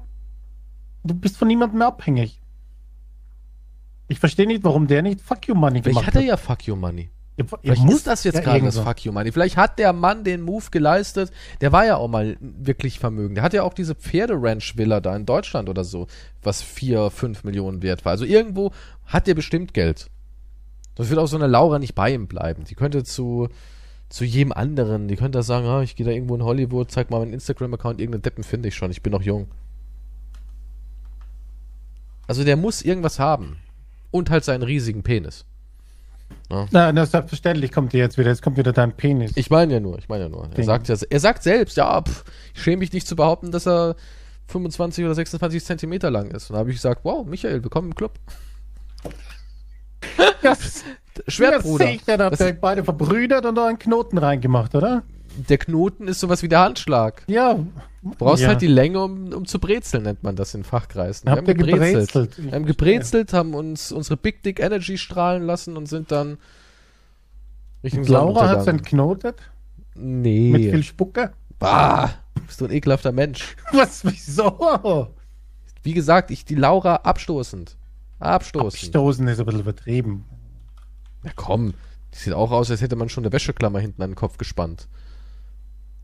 [1.04, 2.40] du bist von niemandem mehr abhängig.
[4.08, 6.68] Ich verstehe nicht, warum der nicht Fuck You Money Vielleicht gemacht hat er ja Fuck
[6.68, 7.10] you Money.
[7.36, 9.32] Ihr Vielleicht ist das jetzt ja gerade das Fuck You Money.
[9.32, 11.32] Vielleicht hat der Mann den Move geleistet.
[11.62, 13.38] Der war ja auch mal wirklich vermögend.
[13.38, 16.06] Der hat ja auch diese Pferderanch-Villa da in Deutschland oder so,
[16.44, 18.12] was vier, fünf Millionen wert war.
[18.12, 18.72] Also irgendwo
[19.06, 20.12] hat der bestimmt Geld.
[20.96, 22.66] Das wird auch so eine Laura nicht bei ihm bleiben.
[22.66, 23.50] Die könnte zu,
[24.10, 27.20] zu jedem anderen, die könnte sagen, ah, ich gehe da irgendwo in Hollywood, zeig mal
[27.20, 29.48] meinen Instagram-Account, irgendeinen Deppen finde ich schon, ich bin noch jung.
[32.28, 33.58] Also der muss irgendwas haben.
[34.12, 35.46] Und halt seinen riesigen Penis.
[36.50, 38.30] Na, na, selbstverständlich kommt dir jetzt wieder.
[38.30, 39.32] Jetzt kommt wieder dein Penis.
[39.36, 40.50] Ich meine ja nur, ich meine ja nur.
[40.56, 43.68] Er sagt ja, er sagt selbst, ja, pff, ich schäme mich nicht zu behaupten, dass
[43.68, 43.96] er
[44.48, 46.50] 25 oder 26 Zentimeter lang ist.
[46.50, 48.20] Und da habe ich gesagt, wow, Michael, willkommen im Club.
[50.42, 50.84] das,
[51.28, 51.86] Schwertbruder.
[51.86, 55.04] Ja, sicher, da habt Das- ihr beide verbrüdert und da einen Knoten reingemacht, oder?
[55.50, 57.24] Der Knoten ist sowas wie der Handschlag.
[57.28, 57.56] Ja.
[58.04, 58.50] Du brauchst ja.
[58.50, 61.30] halt die Länge, um, um zu brezeln, nennt man das in Fachkreisen.
[61.30, 62.38] Habt ihr gebrezelt?
[62.38, 66.38] Wir haben gebrezelt, haben uns unsere Big Dick Energy strahlen lassen und sind dann
[67.84, 69.38] Richtung Laura hat es entknotet
[69.96, 70.52] Nee.
[70.52, 71.34] mit viel Spucke.
[71.60, 72.12] bah,
[72.46, 73.56] bist du ein ekelhafter Mensch.
[73.72, 75.10] Was, wieso?
[75.82, 77.76] Wie gesagt, ich die Laura abstoßend.
[78.24, 78.90] Abstoßend.
[78.90, 80.26] Stoßen ist ein bisschen übertrieben.
[81.24, 81.74] Na komm,
[82.14, 84.88] die sieht auch aus, als hätte man schon eine Wäscheklammer hinten an den Kopf gespannt.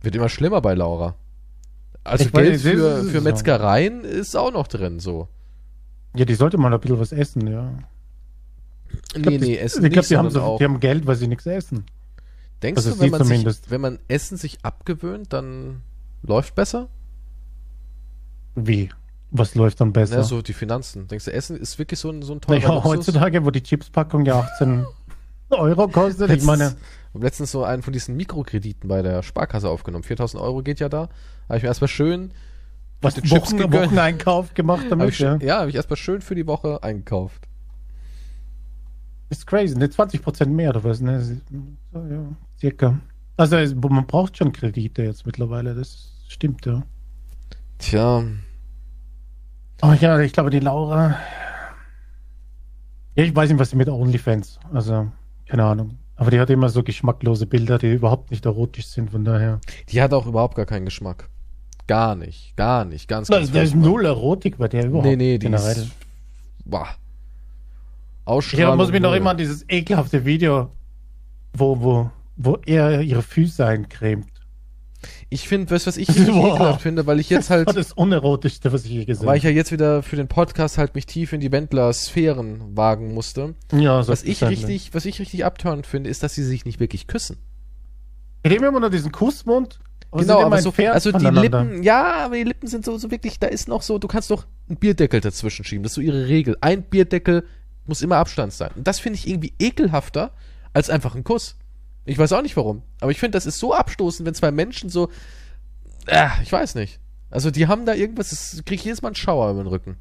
[0.02, 1.16] Wird immer schlimmer bei Laura.
[2.04, 3.22] Also Ich Geld ist für, für.
[3.22, 5.28] Metzgereien ist auch noch drin, so.
[6.16, 7.78] Ja, die sollte mal ein bisschen was essen, ja.
[8.90, 11.16] Ich glaub, nee, nee, essen Ich glaube, nicht, die, haben so, die haben Geld, weil
[11.16, 11.86] sie nichts essen.
[12.64, 15.82] Denkst also du, wenn man, sich, wenn man Essen sich abgewöhnt, dann
[16.24, 16.90] läuft besser?
[18.56, 18.90] Wie?
[19.32, 20.18] Was läuft dann besser?
[20.18, 21.08] Ja, so die Finanzen.
[21.08, 22.92] Denkst du, Essen ist wirklich so ein, so ein teurer naja, Luxus?
[22.92, 24.86] heutzutage, wo die Chipspackung ja 18
[25.52, 26.76] Euro kostet, ich meine,
[27.10, 30.04] Ich habe letztens so einen von diesen Mikrokrediten bei der Sparkasse aufgenommen.
[30.04, 31.10] 4000 Euro geht ja da.
[31.48, 32.32] Habe ich mir erstmal schön
[33.02, 33.74] was die Chips gegönnt.
[33.74, 35.38] Wocheneinkauf gemacht Hab damit, ich, ja.
[35.38, 37.48] ja, habe ich erstmal schön für die Woche eingekauft.
[39.30, 39.86] Ist crazy, ne?
[39.86, 41.22] 20% mehr oder was, ne?
[41.22, 42.26] So, ja,
[42.60, 43.00] circa.
[43.38, 46.84] Also man braucht schon Kredite jetzt mittlerweile, das stimmt, ja.
[47.78, 48.24] Tja,
[49.82, 51.18] Aber ja, ich glaube, die Laura.
[53.16, 54.60] Ja, ich weiß nicht, was sie mit OnlyFans.
[54.74, 55.12] Also,
[55.48, 55.98] keine Ahnung.
[56.16, 59.62] Aber die hat immer so geschmacklose Bilder, die überhaupt nicht erotisch sind, von daher.
[59.90, 61.30] die hat auch überhaupt gar keinen Geschmack.
[61.88, 65.08] Gar nicht, gar nicht, ganz, ganz ist, da ist null Erotik bei der überhaupt.
[65.08, 65.78] Nee, nee, die generell.
[65.78, 65.92] ist,
[66.66, 66.88] boah.
[66.90, 68.78] Ich Ausstrahlung.
[68.78, 70.70] muss mich noch immer an dieses ekelhafte Video,
[71.54, 74.28] wo, wo, wo er ihre Füße eincremt.
[75.30, 78.86] Ich finde, weißt du, was ich ekelhaft finde, weil ich jetzt halt, das Unerotischste, was
[78.86, 81.40] ich je gesehen weil ich ja jetzt wieder für den Podcast halt mich tief in
[81.40, 83.56] die Wendler-Sphären wagen musste.
[83.72, 86.80] Ja, so Was ich richtig, was ich richtig abtörend finde, ist, dass sie sich nicht
[86.80, 87.38] wirklich küssen.
[88.44, 89.80] Wir haben immer nur diesen Kussmund.
[90.12, 91.26] genau, aber so, also die.
[91.26, 94.32] Lippen, ja, aber die Lippen sind so, so wirklich, da ist noch so, du kannst
[94.32, 96.58] doch einen Bierdeckel dazwischen schieben, das ist so ihre Regel.
[96.62, 97.46] Ein Bierdeckel
[97.86, 98.72] muss immer Abstand sein.
[98.76, 100.32] Und das finde ich irgendwie ekelhafter
[100.74, 101.58] als einfach ein Kuss.
[102.06, 104.90] Ich weiß auch nicht warum, aber ich finde, das ist so abstoßend, wenn zwei Menschen
[104.90, 105.10] so,
[106.08, 107.00] äh, ich weiß nicht.
[107.30, 109.98] Also die haben da irgendwas, das krieg ich jedes Mal einen Schauer über den Rücken.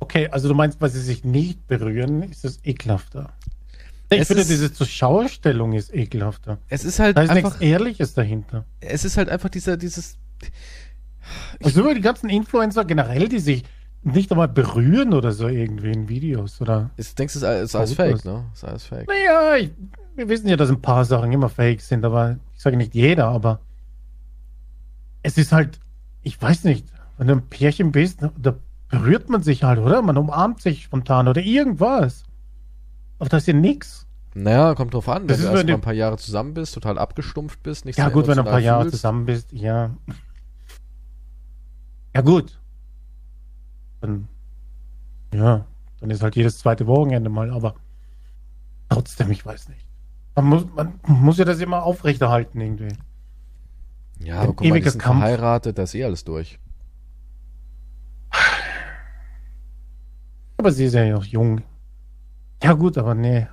[0.00, 3.32] Okay, also du meinst, weil sie sich nicht berühren, ist das ekelhafter.
[4.10, 6.58] Ich Es finde, ist- diese zur Schaustellung ist ekelhafter.
[6.68, 8.64] Es ist halt Da ist einfach, nichts Ehrliches dahinter.
[8.80, 10.16] es ist halt einfach dieser, dieses,
[11.62, 13.64] Also über die ganzen Influencer generell, die sich
[14.02, 16.90] nicht einmal berühren oder so irgendwie in Videos, oder?
[16.96, 18.44] ich denkst du, es ist alles, ist alles fake, ne?
[18.54, 19.08] Ist alles fake.
[19.08, 19.70] Naja, ich,
[20.16, 23.28] wir wissen ja, dass ein paar Sachen immer fake sind, aber ich sage nicht jeder,
[23.28, 23.60] aber
[25.22, 25.78] es ist halt,
[26.22, 26.86] ich weiß nicht,
[27.18, 28.54] wenn du ein Pärchen bist, da
[28.88, 30.00] berührt man sich halt, oder?
[30.02, 32.24] Man umarmt sich spontan oder irgendwas.
[33.18, 34.06] Aber das ist ja nix.
[34.34, 36.16] Naja, kommt drauf an, wenn Das du ist, erst wenn mal du- ein paar Jahre
[36.16, 39.52] zusammen bist, total abgestumpft bist, nicht Ja gut, wenn du ein paar Jahre zusammen bist,
[39.52, 39.90] ja.
[42.14, 42.58] Ja gut.
[44.00, 44.28] Dann,
[45.34, 45.66] ja,
[46.00, 47.74] dann ist halt jedes zweite Wochenende mal, aber
[48.88, 49.86] trotzdem, ich weiß nicht.
[50.36, 52.96] Man muss, man muss ja das immer aufrechterhalten irgendwie.
[54.20, 55.20] Ja, Ein aber guck mal, die sind Kampf.
[55.20, 56.58] verheiratet, da ist eh alles durch.
[60.56, 61.62] Aber sie ist ja noch jung.
[62.62, 63.46] Ja gut, aber nee.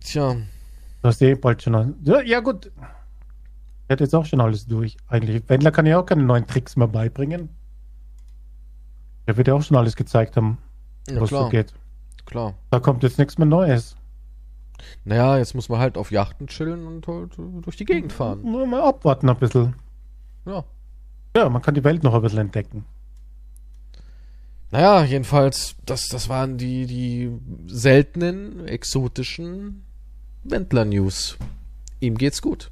[0.00, 1.96] Tja, Du hast eh bald schon.
[2.24, 2.72] ja gut.
[3.86, 4.96] Er hat jetzt auch schon alles durch.
[5.06, 5.46] Eigentlich.
[5.48, 7.50] Wendler kann ja auch keine neuen Tricks mehr beibringen.
[9.26, 10.58] Er wird ja auch schon alles gezeigt haben,
[11.08, 11.72] ja was so klar, geht.
[12.26, 12.54] klar.
[12.70, 13.96] Da kommt jetzt nichts mehr Neues.
[15.04, 18.42] Naja, jetzt muss man halt auf Yachten chillen und halt durch die Gegend fahren.
[18.42, 19.74] Nur mal abwarten ein bisschen.
[20.46, 20.64] Ja.
[21.36, 22.84] Ja, man kann die Welt noch ein bisschen entdecken.
[24.70, 27.30] Naja, jedenfalls, das, das waren die, die
[27.66, 29.84] seltenen, exotischen
[30.42, 31.38] Wendler-News.
[32.00, 32.70] Ihm geht's gut.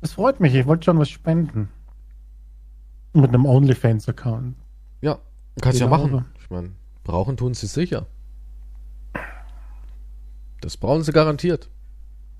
[0.00, 0.54] Das freut mich.
[0.54, 1.68] Ich wollte schon was spenden.
[3.12, 4.56] Mit einem OnlyFans-Account.
[5.60, 5.98] Kannst ja Genau.
[5.98, 6.26] machen.
[6.40, 6.72] Ich meine,
[7.04, 8.06] brauchen tun sie sicher.
[10.60, 11.68] Das brauchen sie garantiert.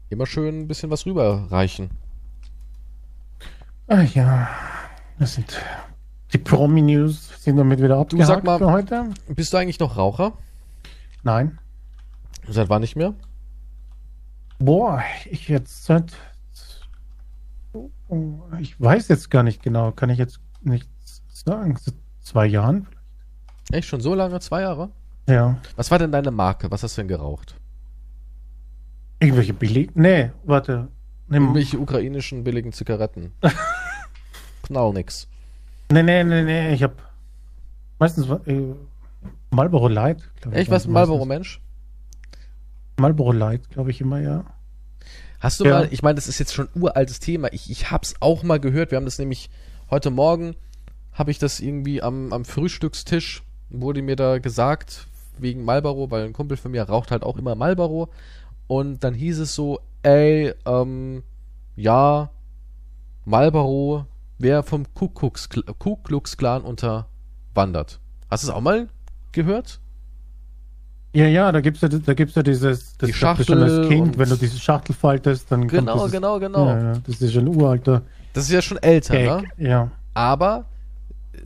[0.09, 1.90] Immer schön ein bisschen was rüberreichen.
[3.87, 4.48] Ach ja,
[5.18, 5.61] das sind
[6.33, 7.42] die Promi-News.
[7.42, 9.11] Sind damit wieder abgehakt sag mal- für heute?
[9.29, 10.33] Bist du eigentlich noch Raucher?
[11.22, 11.59] Nein.
[12.48, 13.14] Seit wann nicht mehr?
[14.59, 16.12] Boah, ich jetzt seit.
[18.61, 19.92] Ich weiß jetzt gar nicht genau.
[19.92, 20.88] Kann ich jetzt nicht
[21.33, 21.77] sagen.
[21.81, 22.87] Seit zwei Jahren?
[23.72, 24.40] Echt schon so lange?
[24.40, 24.90] Zwei Jahre?
[25.29, 25.59] Ja.
[25.77, 26.70] Was war denn deine Marke?
[26.70, 27.55] Was hast du denn geraucht?
[29.20, 29.90] Irgendwelche billig.
[29.94, 30.88] Nee, warte.
[31.29, 33.33] Nee, Irgendwelche ukrainischen billigen Zigaretten.
[34.62, 35.29] Knall nix.
[35.90, 36.74] nee, nee, nee, nee.
[36.74, 36.92] Ich hab
[37.98, 38.74] meistens äh,
[39.50, 40.31] Marlboro Light.
[40.40, 40.87] glaub ich, Echt was.
[40.87, 41.61] Marlboro Mensch?
[42.98, 44.44] Marlboro Light, glaube ich immer, ja.
[45.40, 45.81] Hast du Ja.
[45.81, 47.53] mal, ich meine, das ist jetzt schon ein uraltes Thema.
[47.53, 48.90] Ich, ich hab's auch mal gehört.
[48.90, 49.50] Wir haben das nämlich
[49.90, 50.55] heute Morgen,
[51.12, 53.42] habe ich das irgendwie am, am Frühstückstisch,
[53.80, 55.06] wurde mir da gesagt,
[55.38, 58.08] wegen Marlboro, weil ein Kumpel von mir raucht halt auch immer Marlboro.
[58.66, 61.22] Und dann hieß es so, ey, ähm,
[61.76, 62.30] ja,
[63.24, 64.06] Marlboro
[64.38, 68.00] wäre vom Ku Klux Kl- Ku Klux Klan unterwandert.
[68.30, 68.88] Hast du es auch mal
[69.32, 69.80] gehört?
[71.12, 74.18] Ja, ja, da gibt's ja, da gibt's ja dieses, das Die ja Schachtel als Kind,
[74.18, 76.66] wenn du diese Schachtel faltest, dann kommt Genau, dieses, genau, genau.
[76.66, 79.26] Ja, ja, das ist schon ein uralter Das ist ja schon älter, Gag.
[79.58, 79.68] ne?
[79.68, 79.90] Ja.
[80.12, 80.64] Aber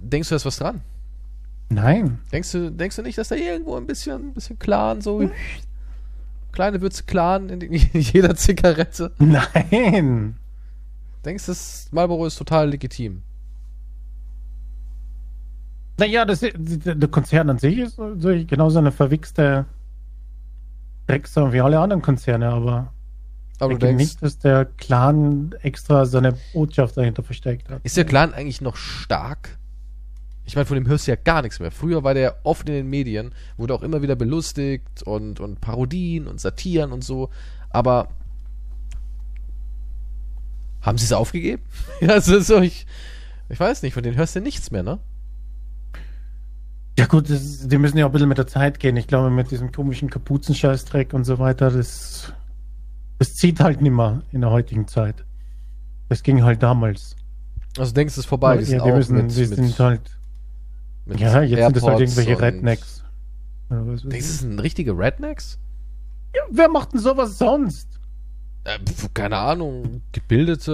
[0.00, 0.80] denkst du, da ist was dran?
[1.70, 2.18] Nein.
[2.32, 5.30] Denkst du, denkst du nicht, dass da irgendwo ein bisschen, ein bisschen Clan, so
[6.52, 9.12] kleine Würze Clan in, in jeder Zigarette?
[9.18, 10.36] Nein.
[11.24, 11.52] Denkst du,
[11.94, 13.22] Marlboro ist total legitim?
[15.98, 16.54] Naja, das, ist-
[16.86, 18.14] der der Konzern an sich ist so
[18.46, 19.66] genauso eine verwichste
[21.06, 22.92] Drecksau wie alle anderen Konzerne, aber
[23.58, 27.80] Aber ich denke nicht, dass der Clan extra seine Botschaft dahinter versteckt hat.
[27.84, 29.57] ist der Clan eigentlich noch stark?
[30.48, 31.70] Ich meine, von dem hörst du ja gar nichts mehr.
[31.70, 36.26] Früher war der oft in den Medien, wurde auch immer wieder belustigt und, und Parodien
[36.26, 37.28] und Satiren und so.
[37.68, 38.08] Aber
[40.80, 41.62] haben sie es aufgegeben?
[42.00, 42.86] ja, also so, ich,
[43.50, 44.98] ich weiß nicht, von denen hörst du nichts mehr, ne?
[46.98, 48.96] Ja gut, ist- die müssen ja auch ein bisschen mit der Zeit gehen.
[48.96, 52.32] Ich glaube, mit diesem komischen Kapuzenscheißdreck und so weiter, das,
[53.18, 55.26] das zieht halt nicht mehr in der heutigen Zeit.
[56.08, 57.16] Das ging halt damals.
[57.76, 58.56] Also denkst du, es ist vorbei?
[58.56, 60.17] Die sind ja, die müssen, mit, die sind halt,
[61.16, 63.04] ja, jetzt sind das halt AirPods irgendwelche Rednecks.
[63.70, 65.58] Ja, das sind richtige Rednecks?
[66.34, 67.88] Ja, wer macht denn sowas sonst?
[68.64, 68.78] Äh,
[69.14, 70.72] keine Ahnung, gebildete,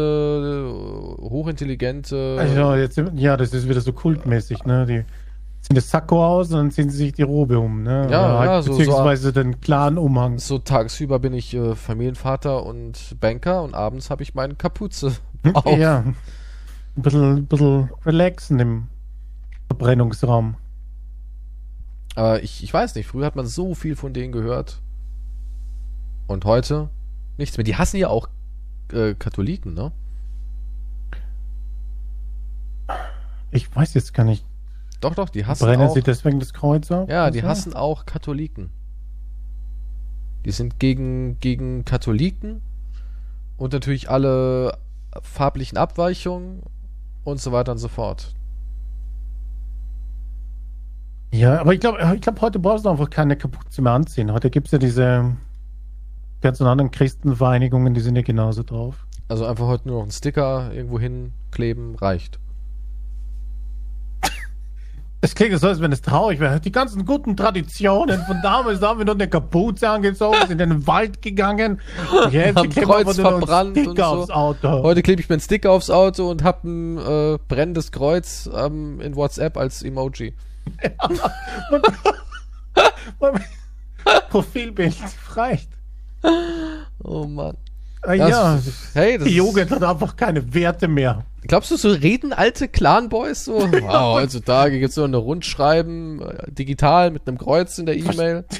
[1.18, 2.36] äh, hochintelligente.
[2.38, 4.86] Also jetzt, ja, das ist wieder so kultmäßig, ne?
[4.86, 5.04] Die
[5.60, 8.08] ziehen das Sakko aus und dann ziehen sie sich die Robe um, ne?
[8.10, 10.38] Ja, Oder ja, so- so- beziehungsweise den klaren Umhang.
[10.38, 15.12] so tagsüber bin ich äh, Familienvater und Banker und abends habe ich meine Kapuze
[15.54, 15.76] auf.
[15.78, 16.04] Ja.
[16.96, 18.86] Ein bisschen, ein bisschen relaxen im
[19.74, 20.56] Verbrennungsraum.
[22.14, 24.80] Aber ich, ich weiß nicht, früher hat man so viel von denen gehört.
[26.26, 26.88] Und heute
[27.36, 27.64] nichts mehr.
[27.64, 28.28] Die hassen ja auch
[28.92, 29.92] äh, Katholiken, ne?
[33.50, 34.44] Ich weiß jetzt gar nicht.
[35.00, 35.94] Doch, doch, die hassen Brennen auch.
[35.94, 37.08] sie deswegen das Kreuz auf?
[37.08, 38.70] Ja, die hassen auch Katholiken.
[40.44, 42.62] Die sind gegen, gegen Katholiken
[43.56, 44.78] und natürlich alle
[45.22, 46.62] farblichen Abweichungen
[47.24, 48.34] und so weiter und so fort.
[51.34, 54.32] Ja, aber ich glaube, ich glaub, heute brauchst du einfach keine Kapuze mehr anziehen.
[54.32, 55.36] Heute gibt es ja diese
[56.42, 59.04] ganzen anderen Christenvereinigungen, die sind ja genauso drauf.
[59.26, 62.38] Also einfach heute nur noch einen Sticker irgendwo hinkleben, reicht.
[65.22, 66.60] Das klingt so, als wenn es traurig wäre.
[66.60, 70.68] Die ganzen guten Traditionen von damals, da haben wir noch eine Kapuze angezogen, sind in
[70.68, 71.80] den Wald gegangen.
[72.30, 74.04] Jetzt Haben Kreuz nur verbrannt und so.
[74.04, 74.82] aufs Auto.
[74.82, 79.00] Heute klebe ich mir einen Sticker aufs Auto und hab ein äh, brennendes Kreuz ähm,
[79.00, 80.34] in WhatsApp als Emoji.
[84.30, 84.96] Profilbild
[85.34, 85.68] reicht.
[87.02, 87.56] Oh Mann.
[88.02, 88.58] Ah, Das- ja,
[88.94, 91.24] Hey, das die Jugend hat einfach keine Werte mehr.
[91.46, 93.58] Glaubst du, so reden alte Clan-Boys so?
[93.72, 98.44] Wow, heutzutage gibt's so eine Rundschreiben, äh, digital mit einem Kreuz in der E-Mail.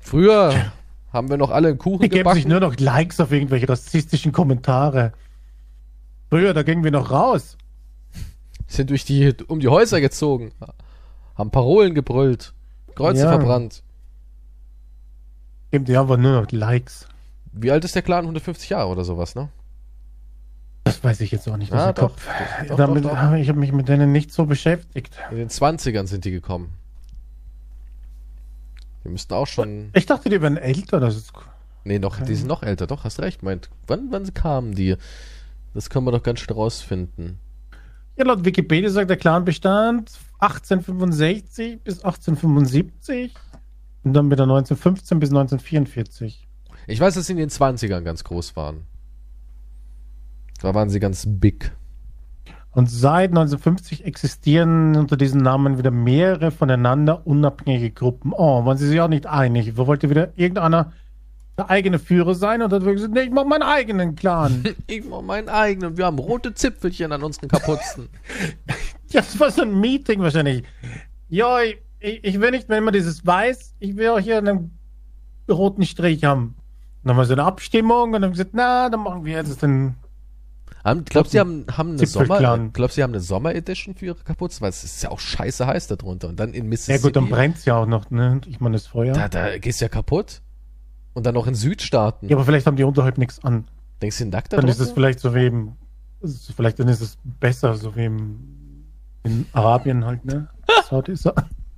[0.00, 0.72] Früher
[1.12, 2.60] haben wir noch alle einen Kuchen Die geben sich gebacken.
[2.60, 5.12] nur noch Likes auf irgendwelche rassistischen Kommentare.
[6.30, 7.56] Früher, da gingen wir noch raus.
[8.68, 10.52] Sind durch die, um die Häuser gezogen.
[11.34, 12.52] Haben Parolen gebrüllt.
[12.94, 13.28] Kreuze Ja.
[13.30, 13.82] verbrannt.
[15.70, 17.08] Geben die einfach nur noch Likes.
[17.52, 18.24] Wie alt ist der Clan?
[18.24, 19.48] 150 Jahre oder sowas, ne?
[20.84, 21.72] Das weiß ich jetzt auch nicht.
[21.72, 22.00] aus Ja, dem.
[22.08, 22.26] Kopf.
[22.68, 23.32] Doch, Damit, doch, doch.
[23.34, 25.16] Ich habe mich mit denen nicht so beschäftigt.
[25.30, 26.74] In den 20ern sind die gekommen.
[29.04, 29.90] Die müssten auch schon.
[29.94, 31.00] Ich dachte, die wären älter.
[31.00, 31.32] Das ist,
[31.84, 33.42] Nee, noch, die sind noch älter, doch, hast recht.
[33.42, 34.96] Meint, wann, wann kamen die?
[35.74, 37.38] Das können wir doch ganz schnell rausfinden.
[38.18, 40.10] Ja, laut Wikipedia sagt der Clan bestand
[40.40, 43.32] 1865 bis 1875
[44.02, 46.48] und dann wieder 1915 bis 1944.
[46.88, 48.86] Ich weiß, dass sie in den 20ern ganz groß waren.
[50.60, 51.70] Da waren sie ganz big.
[52.72, 58.32] Und seit 1950 existieren unter diesem Namen wieder mehrere voneinander unabhängige Gruppen.
[58.32, 59.76] Oh, waren sie sich auch nicht einig?
[59.76, 60.92] Wo wollte wieder irgendeiner
[61.58, 62.62] eigene Führer sein?
[62.62, 64.64] Und dann wird gesagt, nee, ich mach meinen eigenen Clan.
[64.86, 65.96] Ich mach meinen eigenen.
[65.96, 68.08] Wir haben rote Zipfelchen an unseren Kapuzen.
[69.08, 70.64] ja, das war so ein Meeting wahrscheinlich.
[71.28, 74.78] Ja, ich, ich, will nicht, wenn man dieses weiß, ich will auch hier einen
[75.50, 76.56] roten Strich haben.
[77.02, 79.62] Dann haben wir so eine Abstimmung und dann haben gesagt, na, dann machen wir jetzt
[79.62, 79.94] den
[80.84, 84.16] Haben, glaubst du, sie haben, haben eine Sommer, glaubst, sie haben eine Sommer-Edition für ihre
[84.16, 84.62] Kapuzen?
[84.62, 86.28] Weil es ist ja auch scheiße heiß da drunter.
[86.28, 87.02] Und dann in Ja Mississippi.
[87.02, 88.40] gut, dann brennt's ja auch noch, ne?
[88.46, 89.12] Ich meine, das Feuer.
[89.12, 90.40] da, da gehst du ja kaputt.
[91.18, 92.28] Und dann noch in Südstaaten.
[92.28, 93.64] ja, aber vielleicht haben die unterhalb nichts an.
[94.00, 95.72] Denkst du, nackt da Dann ist es vielleicht so wie im,
[96.54, 98.38] vielleicht dann ist es besser, so wie im,
[99.24, 100.46] in Arabien halt, ne?
[100.88, 101.32] Saudi so,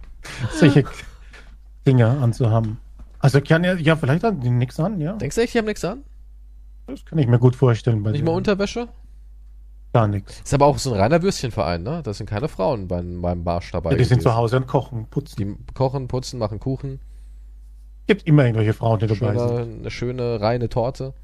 [0.52, 0.84] solche
[1.86, 2.76] Dinge anzuhaben.
[3.18, 5.14] Also kann ja, ja, vielleicht haben die nichts an, ja.
[5.14, 6.04] Denkst du echt, die haben nichts an?
[6.86, 8.02] Das kann ich mir gut vorstellen.
[8.02, 8.88] Bei Nicht mal Unterwäsche?
[9.94, 10.42] Gar nichts.
[10.42, 12.02] Ist aber auch so ein reiner Würstchenverein, ne?
[12.02, 13.92] Da sind keine Frauen beim, beim Barsch dabei.
[13.92, 14.32] Ja, die sind gewesen.
[14.32, 15.36] zu Hause und kochen, putzen.
[15.38, 17.00] Die kochen, putzen, machen Kuchen.
[18.10, 19.80] Gibt immer irgendwelche Frauen, die dabei sind.
[19.82, 21.14] eine schöne, reine Torte.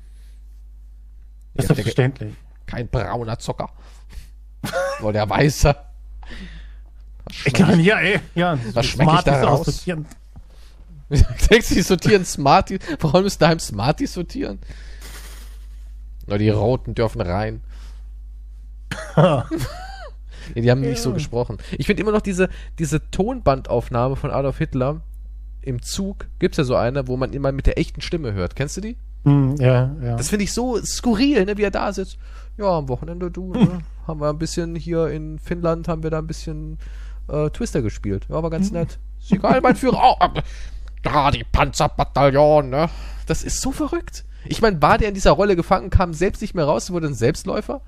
[1.55, 2.33] Das ist Ja, selbstverständlich.
[2.67, 3.71] Kein brauner Zucker.
[5.01, 5.75] Oder der weiße.
[7.45, 8.57] Ich kann, ja, ey, ja.
[8.73, 9.85] Was schmeck ich da raus?
[9.85, 12.79] Denkst du, die sortieren Smarties?
[13.01, 14.61] Warum müssen daheim Smarties sortieren?
[16.27, 17.63] Na, die Roten dürfen rein.
[20.55, 21.59] Nee, die haben nicht so gesprochen.
[21.77, 25.01] Ich finde immer noch diese, diese Tonbandaufnahme von Adolf Hitler
[25.67, 26.27] im Zug.
[26.39, 28.57] Gibt's ja so eine, wo man immer mit der echten Stimme hört.
[28.57, 28.97] Kennst du die?
[29.25, 30.17] Hm, ja, ja.
[30.17, 32.19] Das finde ich so skurril, ne, wie er da sitzt.
[32.57, 36.19] Ja, am Wochenende, du, ne, haben wir ein bisschen hier in Finnland, haben wir da
[36.19, 36.79] ein bisschen
[37.29, 38.27] äh, Twister gespielt.
[38.29, 38.99] Ja, war ganz nett.
[39.21, 40.17] Ist egal, mein Führer.
[40.21, 40.29] Oh,
[41.03, 42.89] da, die Panzerbataillon, ne?
[43.27, 44.25] Das ist so verrückt.
[44.45, 47.15] Ich meine, war der in dieser Rolle gefangen, kam selbst nicht mehr raus, wurde ein
[47.15, 47.81] Selbstläufer?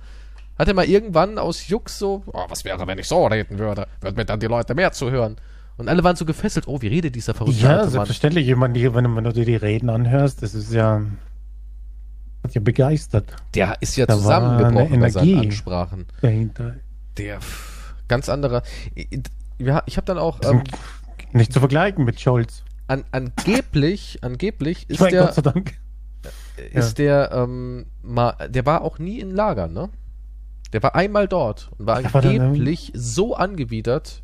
[0.59, 3.87] Hat er mal irgendwann aus Jux so, oh, was wäre, wenn ich so reden würde?
[4.01, 5.37] Würden mir dann die Leute mehr zuhören?
[5.79, 8.49] Und alle waren so gefesselt, oh, wie redet dieser verrückte Ja, alte selbstverständlich.
[8.49, 8.61] Ich die-
[8.95, 11.03] wenn, du- wenn du dir die Reden anhörst, das ist ja,
[12.45, 15.39] hat ja begeistert Der ist ja Da zusammengebrochen bei seinen.
[15.39, 16.07] Ansprachen.
[16.21, 16.75] dahinter.
[17.17, 17.39] Der
[18.09, 18.63] ganz anderer.
[18.95, 19.09] Ich,
[19.59, 20.63] ja, ich habe dann auch ähm,
[21.33, 22.63] nicht zu vergleichen mit Scholz.
[22.87, 25.75] an, angeblich, angeblich Ich ist meine, der, Gott sei Dank.
[26.73, 29.91] ist der, ähm, mal, der war auch nie in Lagern, ne?
[30.73, 34.23] Der war einmal dort und war Ja, angeblich so angewidert,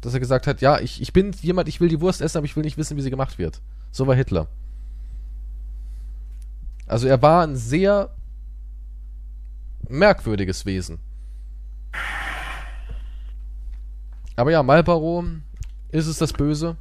[0.00, 2.44] dass er gesagt hat, ja, ich, ich bin jemand, ich will die Wurst essen, aber
[2.44, 3.60] ich will nicht wissen, wie sie gemacht wird.
[3.90, 4.48] So war Hitler.
[6.86, 8.10] Also er war ein sehr
[9.88, 10.98] merkwürdiges Wesen.
[14.36, 15.24] Aber ja, Marlboro,
[15.90, 16.76] ist es das Böse?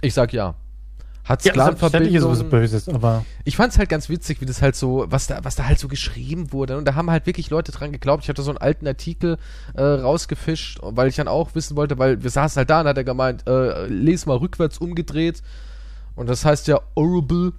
[0.00, 0.54] Ich sag ja.
[2.12, 2.50] Ja, ist es was?
[2.50, 5.64] Böses, aber Ich fand's halt ganz witzig, wie das halt so, was da, was da
[5.64, 6.76] halt so geschrieben wurde.
[6.76, 8.24] Und da haben halt wirklich Leute dran geglaubt.
[8.24, 9.38] Ich hatte so einen alten Artikel
[9.74, 12.96] äh, rausgefischt, weil ich dann auch wissen wollte, weil wir saßen halt da und hat
[12.98, 15.42] er gemeint, äh, les mal rückwärts umgedreht.
[16.14, 17.52] Und das heißt ja horrible,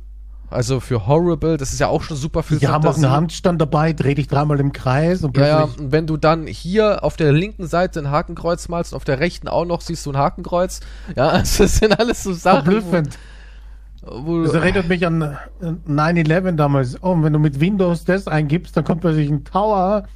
[0.49, 3.59] also für horrible, das ist ja auch schon super viel die haben auch einen Handstand
[3.59, 7.17] dabei, dreh dich dreimal im Kreis und ja, ja, und wenn du dann hier auf
[7.17, 10.17] der linken Seite ein Hakenkreuz malst und auf der rechten auch noch siehst du ein
[10.17, 10.81] Hakenkreuz,
[11.15, 13.15] ja, also das sind alles so Sachen, verblüffend.
[13.15, 13.34] wo
[14.05, 17.01] Das erinnert mich an äh, 9-11 damals.
[17.01, 20.07] Oh, wenn du mit Windows das eingibst, dann kommt plötzlich ein Tower.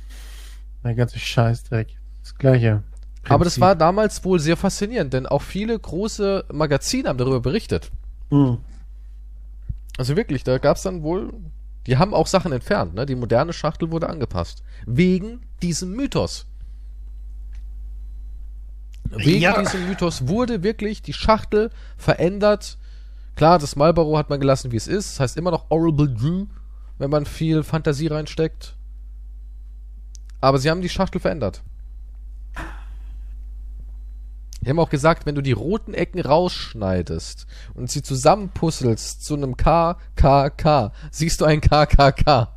[0.84, 1.88] Der ganze Scheißdreck.
[2.22, 2.84] Das gleiche.
[3.28, 3.62] Aber das Prinzip.
[3.62, 7.92] war damals wohl sehr faszinierend, denn auch viele große Magazine haben darüber berichtet.
[8.30, 8.60] Hm.
[9.98, 11.34] Also wirklich, da gab es dann wohl,
[11.88, 13.06] die haben auch Sachen entfernt, ne?
[13.06, 14.64] Die moderne Schachtel wurde angepasst.
[14.86, 16.46] Wegen diesem Mythos.
[19.12, 19.60] Wegen Ja.
[19.60, 22.78] diesem Mythos wurde wirklich die Schachtel verändert.
[23.40, 25.14] Klar, das Marlboro hat man gelassen, wie es ist.
[25.14, 26.48] Das heißt immer noch Horrible Drew,
[26.98, 28.76] wenn man viel Fantasie reinsteckt.
[30.42, 31.64] Aber sie haben die Schachtel verändert.
[34.60, 39.56] Die haben auch gesagt, wenn du die roten Ecken rausschneidest und sie zusammenpuzzelst zu einem
[39.56, 42.50] KKK, siehst du ein KKK.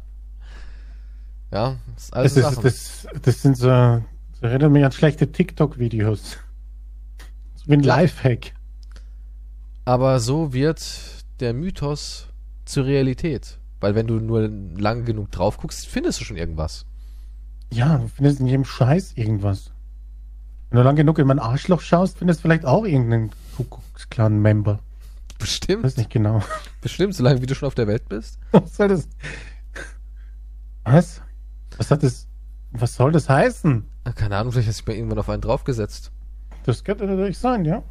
[1.52, 4.02] Ja, das ist alles Das, ist, das, das sind so, das
[4.40, 6.38] erinnert mich an schlechte TikTok-Videos.
[7.54, 7.84] So wie ein.
[7.84, 8.54] Lifehack.
[9.84, 10.82] Aber so wird
[11.40, 12.28] der Mythos
[12.64, 13.58] zur Realität.
[13.80, 16.86] Weil wenn du nur lang genug drauf guckst, findest du schon irgendwas.
[17.72, 19.72] Ja, du findest in jedem Scheiß irgendwas.
[20.70, 24.78] Wenn du lang genug in mein Arschloch schaust, findest du vielleicht auch irgendeinen Kuckucksklan-Member.
[25.38, 26.42] Bestimmt, Weiß nicht genau.
[26.80, 28.38] bestimmt, solange wie du schon auf der Welt bist.
[28.52, 29.08] Was soll das?
[30.84, 31.20] Was?
[31.76, 32.28] Was hat das?
[32.70, 33.84] Was soll das heißen?
[34.14, 36.12] Keine Ahnung, vielleicht hast du mir irgendwann auf einen draufgesetzt.
[36.64, 37.82] Das könnte natürlich sein, ja.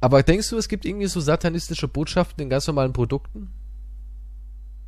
[0.00, 3.50] Aber denkst du, es gibt irgendwie so satanistische Botschaften in ganz normalen Produkten?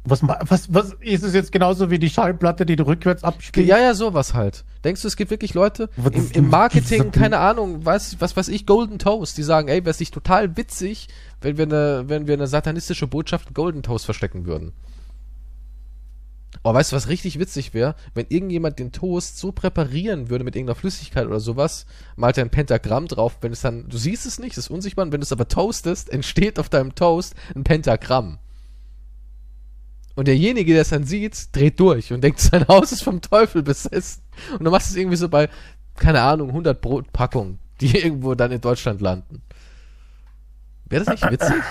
[0.04, 3.68] Was, was, was ist es jetzt genauso wie die Schallplatte, die du rückwärts abspielst?
[3.68, 4.64] Ja, ja, sowas halt.
[4.82, 8.64] Denkst du, es gibt wirklich Leute im, im Marketing, keine Ahnung, was, was weiß ich,
[8.64, 11.08] Golden Toast, die sagen, ey, wäre es nicht total witzig,
[11.42, 14.72] wenn wir eine, wenn wir eine satanistische Botschaft in Golden Toast verstecken würden.
[16.62, 17.94] Oh, weißt du, was richtig witzig wäre?
[18.12, 21.86] Wenn irgendjemand den Toast so präparieren würde mit irgendeiner Flüssigkeit oder sowas,
[22.16, 25.06] malt er ein Pentagramm drauf, wenn es dann, du siehst es nicht, es ist unsichtbar,
[25.06, 28.38] und wenn du es aber toastest, entsteht auf deinem Toast ein Pentagramm.
[30.16, 33.62] Und derjenige, der es dann sieht, dreht durch und denkt, sein Haus ist vom Teufel
[33.62, 34.22] besessen.
[34.52, 35.48] Und du machst es irgendwie so bei,
[35.96, 39.40] keine Ahnung, 100 Brotpackungen, die irgendwo dann in Deutschland landen.
[40.86, 41.62] Wäre das nicht witzig?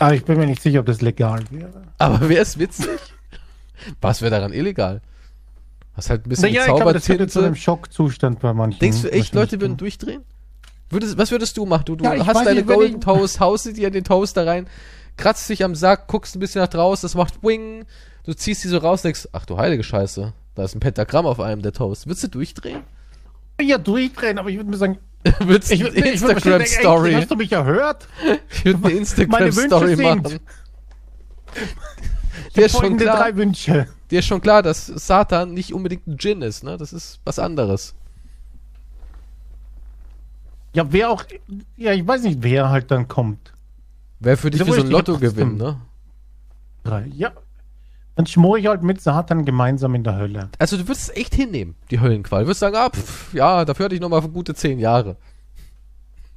[0.00, 1.82] Aber ich bin mir nicht sicher, ob das legal wäre.
[1.98, 2.88] Aber wäre es witzig?
[4.00, 5.02] Was wäre daran illegal?
[5.94, 7.60] Hast halt ein bisschen Naja, ich glaube, das wird zu einem Zaubertinte.
[7.60, 8.78] Schockzustand bei manchen.
[8.78, 10.22] Denkst du echt, Leute würden durchdrehen?
[10.88, 11.84] Würdest, was würdest du machen?
[11.84, 14.66] Du, du Ja, hast deine nicht, Golden Toast, haust sie dir in den Toaster rein,
[15.16, 17.84] kratzt dich am Sack, guckst ein bisschen nach draußen, das macht Wing,
[18.24, 21.38] du ziehst die so raus, denkst, ach du heilige Scheiße, da ist ein Pentagramm auf
[21.38, 22.06] einem der Toast.
[22.06, 22.80] Würdest du durchdrehen?
[23.60, 24.98] Ja, durchdrehen, aber ich würde mir sagen,
[25.40, 27.12] Würdest ich, eine Instagram-Story?
[27.14, 28.08] hast du mich erhört?
[28.52, 30.24] Ich würde eine Instagram-Story machen.
[32.56, 33.86] Dir ist schon klar, drei Wünsche.
[34.10, 36.76] dir ist schon klar, dass Satan nicht unbedingt ein Djinn ist, ne?
[36.76, 37.94] Das ist was anderes.
[40.72, 41.24] Ja, wer auch,
[41.76, 43.52] ja, ich weiß nicht, wer halt dann kommt.
[44.20, 45.80] Wäre für dich wie so ein Lottogewinn, trotzdem- ne?
[46.84, 47.06] Drei.
[47.14, 47.32] Ja.
[48.20, 50.50] Dann schmor ich halt mit Satan gemeinsam in der Hölle.
[50.58, 52.42] Also du würdest es echt hinnehmen, die Höllenqual.
[52.42, 55.16] Du würdest sagen, ah, pff, ja, dafür hatte ich noch mal gute zehn Jahre.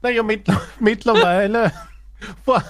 [0.02, 0.48] Naja, mit,
[0.80, 1.74] mittlerweile.
[2.46, 2.64] Boah.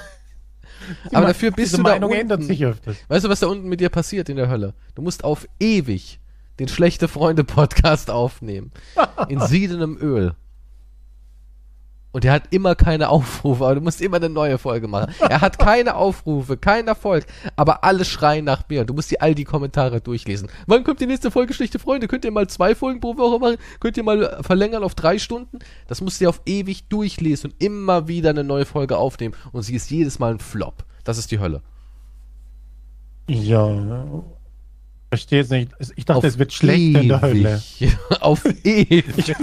[1.12, 2.22] Die Aber dafür bist du da Meinung unten.
[2.22, 2.98] ändert sich öfters.
[3.08, 4.74] Weißt du, was da unten mit dir passiert in der Hölle?
[4.96, 6.20] Du musst auf ewig
[6.58, 8.72] den Schlechte Freunde Podcast aufnehmen.
[9.30, 10.34] In siedendem Öl.
[12.14, 15.12] Und er hat immer keine Aufrufe, aber du musst immer eine neue Folge machen.
[15.20, 18.86] Er hat keine Aufrufe, kein Erfolg, aber alle schreien nach mir.
[18.86, 20.48] Du musst dir all die Kommentare durchlesen.
[20.68, 22.08] Wann kommt die nächste Folge Schlechte Freunde?
[22.08, 23.58] Könnt ihr mal zwei Folgen pro Woche machen?
[23.80, 25.58] Könnt ihr mal verlängern auf drei Stunden?
[25.88, 29.34] Das musst du dir auf ewig durchlesen und immer wieder eine neue Folge aufnehmen.
[29.52, 30.86] Und sie ist jedes Mal ein Flop.
[31.04, 31.64] Das ist die Hölle.
[33.28, 34.06] Ja.
[35.10, 35.72] Verstehe jetzt nicht.
[35.96, 37.62] Ich dachte, es wird schlecht in der Hölle.
[37.80, 37.98] ewig.
[38.22, 39.36] Auf ewig.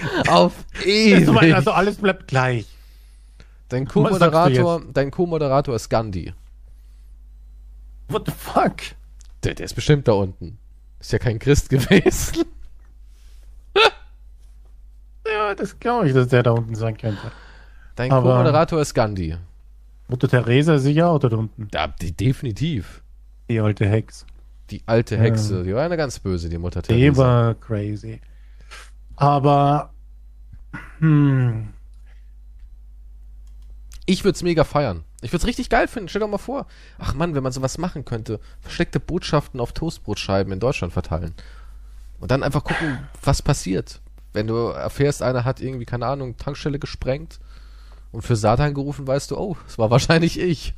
[0.28, 0.52] Auf
[0.84, 1.54] ewig.
[1.54, 2.66] also alles bleibt gleich.
[3.68, 6.32] dein Co-Moderator, dein Co-Moderator ist Gandhi.
[8.08, 8.76] What the fuck?
[9.44, 10.58] Der, der ist bestimmt da unten.
[11.00, 12.44] Ist ja kein Christ gewesen.
[15.26, 17.30] Ja, das glaube ich, dass der da unten sein könnte.
[17.96, 19.36] Dein Co-Moderator ist Gandhi.
[20.08, 21.68] Mutter Teresa sicher auch dort unten.
[21.72, 23.02] Ja, die, definitiv.
[23.48, 24.26] Die alte Hex.
[24.70, 25.62] Die alte Hexe.
[25.64, 27.22] Die war eine ganz böse, die Mutter Die Teresa.
[27.22, 28.20] war crazy.
[29.16, 29.90] Aber.
[30.98, 31.72] Hm.
[34.06, 35.04] Ich würde es mega feiern.
[35.20, 36.08] Ich würde es richtig geil finden.
[36.08, 36.66] Stell doch mal vor.
[36.98, 38.40] Ach Mann, wenn man sowas machen könnte.
[38.60, 41.34] Versteckte Botschaften auf Toastbrotscheiben in Deutschland verteilen.
[42.18, 44.00] Und dann einfach gucken, was passiert.
[44.32, 47.38] Wenn du erfährst, einer hat irgendwie, keine Ahnung, Tankstelle gesprengt
[48.10, 50.74] und für Satan gerufen, weißt du, oh, es war wahrscheinlich ich.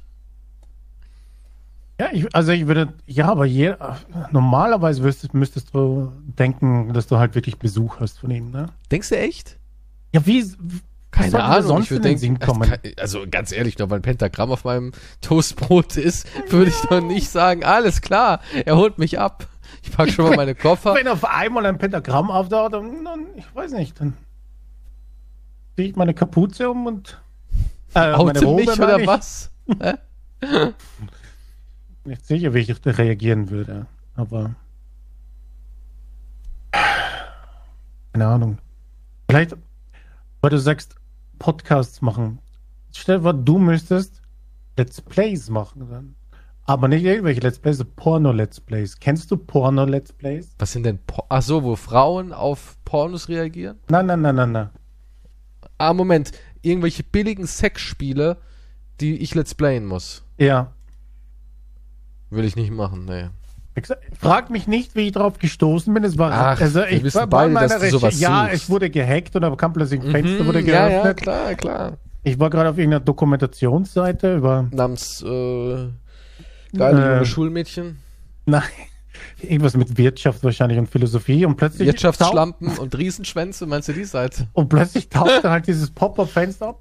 [2.01, 3.75] Ja, ich, also ich würde, ja, aber je,
[4.33, 8.67] normalerweise müsstest, müsstest du denken, dass du halt wirklich Besuch hast von ihm, ne?
[8.91, 9.59] Denkst du echt?
[10.13, 10.45] Ja, wie,
[11.13, 12.73] Keine Ahnung, sonst ich würde denken, kommen?
[12.99, 14.91] also ganz ehrlich, nur weil ein Pentagramm auf meinem
[15.21, 19.47] Toastbrot ist, würde ich doch nicht sagen, alles klar, er holt mich ab.
[19.83, 20.95] Ich pack schon mal meine Koffer.
[20.97, 24.17] Wenn auf einmal ein Pentagramm auftaucht, dann, dann ich weiß nicht, dann
[25.77, 27.23] ziehe ich meine Kapuze um und
[27.95, 29.07] äh, mich meine oder ich.
[29.07, 29.51] was?
[32.05, 34.55] Nicht sicher, wie ich reagieren würde, aber
[38.13, 38.59] keine Ahnung.
[39.29, 39.57] Vielleicht,
[40.41, 40.95] weil du sagst,
[41.39, 42.39] Podcasts machen.
[42.93, 44.21] Stell dir vor, du müsstest
[44.77, 46.15] Let's Plays machen dann.
[46.67, 48.99] Aber nicht irgendwelche Let's Plays, Porno-Let's Plays.
[48.99, 50.55] Kennst du Porno-Let's Plays?
[50.59, 53.79] Was sind denn, Po- ach so, wo Frauen auf Pornos reagieren?
[53.89, 54.71] Nein, nein, nein, nein, nein.
[55.79, 56.33] Ah, Moment,
[56.63, 58.39] irgendwelche billigen Sexspiele,
[59.01, 60.25] die ich let's playen muss.
[60.39, 60.74] Ja.
[62.35, 63.27] Will ich nicht machen, nee.
[64.21, 66.05] Frag mich nicht, wie ich darauf gestoßen bin.
[66.05, 68.55] Es war, Ach, also wir ich wissen war bei beide, dass du sowas Ja, suchst.
[68.55, 71.05] es wurde gehackt oder kam plötzlich ein Fenster wurde Mhm, ja, geöffnet.
[71.05, 71.93] ja, klar, klar.
[72.23, 75.27] Ich war gerade auf irgendeiner Dokumentationsseite über Namens, äh,
[76.77, 77.99] geile Äh, junge Schulmädchen,
[78.47, 78.63] Nein,
[79.43, 84.47] irgendwas mit Wirtschaft wahrscheinlich und Philosophie und plötzlich Wirtschaftsschlampen und Riesenschwänze, meinst du die Seite?
[84.53, 86.81] und plötzlich taucht dann halt dieses Pop-up-Fenster ab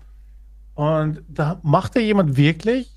[0.75, 2.91] und da machte jemand wirklich,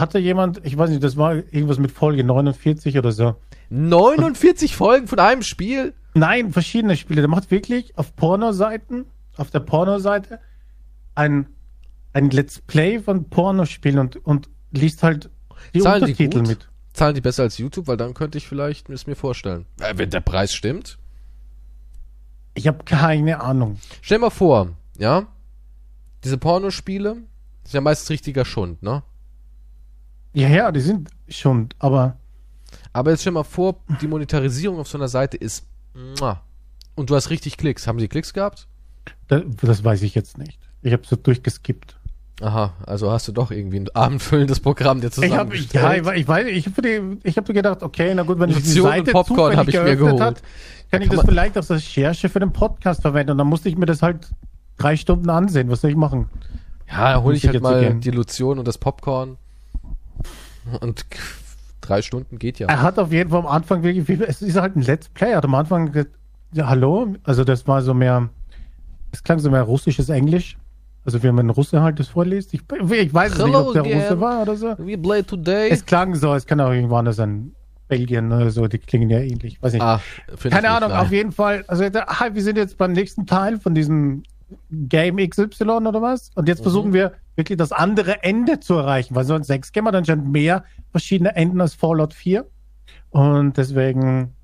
[0.00, 3.36] hatte jemand, ich weiß nicht, das war irgendwas mit Folge 49 oder so,
[3.70, 5.94] 49 Folgen von einem Spiel?
[6.14, 7.20] Nein, verschiedene Spiele.
[7.20, 10.40] Der macht wirklich auf Pornoseiten, auf der Pornoseite,
[11.14, 11.46] ein,
[12.12, 15.30] ein Let's Play von Pornospielen und, und liest halt
[15.74, 16.48] die Zahlen die Untertitel gut?
[16.48, 16.68] mit.
[16.92, 17.86] Zahlen die besser als YouTube?
[17.86, 19.66] Weil dann könnte ich vielleicht es mir vorstellen.
[19.80, 20.98] Äh, wenn der Preis stimmt.
[22.54, 23.78] Ich habe keine Ahnung.
[24.02, 25.28] Stell mal vor, ja,
[26.24, 27.14] diese Pornospiele
[27.62, 29.02] sind ja meistens richtiger Schund, ne?
[30.38, 32.16] Ja, ja, die sind schon, aber
[32.92, 35.66] Aber jetzt stell mal vor, die Monetarisierung auf so einer Seite ist
[36.94, 37.86] und du hast richtig Klicks.
[37.86, 38.68] Haben sie Klicks gehabt?
[39.28, 40.58] das, das weiß ich jetzt nicht.
[40.82, 41.96] Ich habe so durchgeskippt.
[42.40, 46.06] Aha, also hast du doch irgendwie ein abendfüllendes Programm dir Ich habe zusammengestellt.
[46.06, 48.80] ja, ich, ich weiß, ich habe ich hab gedacht, okay, na gut, wenn ich die
[48.80, 50.20] Seite Popcorn zufällig hab ich mir geholt.
[50.20, 50.42] hat,
[50.90, 53.32] kann ich Kann das vielleicht als Recherche für den Podcast verwenden.
[53.32, 54.30] Und dann musste ich mir das halt
[54.76, 55.68] drei Stunden ansehen.
[55.68, 56.28] Was soll ich machen?
[56.88, 58.00] Ja, da hole ich halt mal gehen.
[58.00, 59.36] die Lotion und das Popcorn.
[60.80, 61.04] Und
[61.80, 62.68] drei Stunden geht ja.
[62.68, 65.30] Er hat auf jeden Fall am Anfang wirklich viel, es ist halt ein Let's Play.
[65.30, 66.12] Er hat am Anfang gesagt,
[66.52, 68.28] ja, hallo, also das war so mehr,
[69.12, 70.56] es klang so mehr russisches Englisch.
[71.04, 72.52] Also wie man Russe halt das vorliest.
[72.52, 74.00] Ich, ich weiß es nicht, Hello ob der again.
[74.00, 74.76] Russe war oder so.
[74.78, 75.70] We play today.
[75.70, 77.52] Es klang so, es kann auch irgendwo anders sein.
[77.88, 79.62] Belgien oder so, die klingen ja ähnlich.
[79.62, 79.82] Weiß nicht.
[79.82, 81.00] ich Keine nicht, Ahnung, nein.
[81.00, 81.64] auf jeden Fall.
[81.66, 84.24] Also wir sind jetzt beim nächsten Teil von diesem
[84.70, 86.30] Game XY oder was.
[86.34, 86.62] Und jetzt Mhm.
[86.64, 90.30] versuchen wir wirklich das andere Ende zu erreichen, weil so ein 6 Game hat anscheinend
[90.32, 92.46] mehr verschiedene Enden als Fallout 4.
[93.10, 94.34] Und deswegen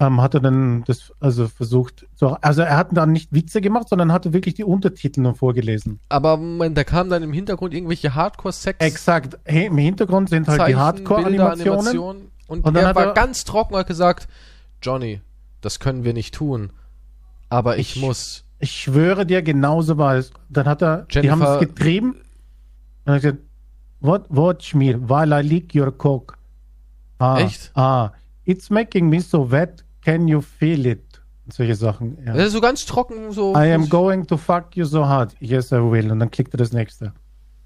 [0.00, 3.88] ähm, hat er dann das also versucht, zu, also er hat dann nicht Witze gemacht,
[3.88, 6.00] sondern hatte wirklich die Untertitel nur vorgelesen.
[6.08, 8.84] Aber Moment, da kamen dann im Hintergrund irgendwelche Hardcore-Sex.
[8.84, 9.38] Exakt.
[9.44, 11.64] Hey, Im Hintergrund sind halt die Zeichen, Hardcore-Animationen.
[11.64, 12.22] Bilder, Animationen.
[12.48, 14.26] Und, Und dann er hat war er- ganz trocken und hat gesagt,
[14.82, 15.20] Johnny,
[15.60, 16.70] das können wir nicht tun.
[17.48, 18.44] Aber ich, Ich- muss.
[18.62, 20.30] Ich schwöre dir, genauso war es.
[20.48, 22.10] Dann hat er, die haben Jennifer- es getrieben.
[22.12, 22.20] Und
[23.06, 23.38] er hat gesagt,
[24.00, 26.38] what, watch me, while I lick your cock.
[27.18, 27.72] Ah, Echt?
[27.74, 28.12] Ah,
[28.44, 31.02] it's making me so wet, can you feel it?
[31.44, 32.16] Und solche Sachen.
[32.24, 32.34] Ja.
[32.34, 33.52] Das ist so ganz trocken, so.
[33.56, 35.34] I am going to fuck you so hard.
[35.40, 36.12] Yes, I will.
[36.12, 37.12] Und dann klickt er das nächste.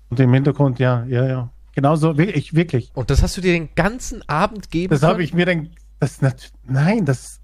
[0.09, 1.51] Und im Hintergrund, ja, ja, ja.
[1.75, 2.91] Genauso, wirklich, wirklich.
[2.95, 5.69] Und das hast du dir den ganzen Abend geben Das habe ich mir dann,
[6.01, 6.21] das,
[6.67, 7.41] nein, das,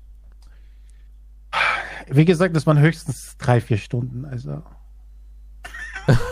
[2.11, 4.63] wie gesagt, das waren höchstens drei, vier Stunden, also.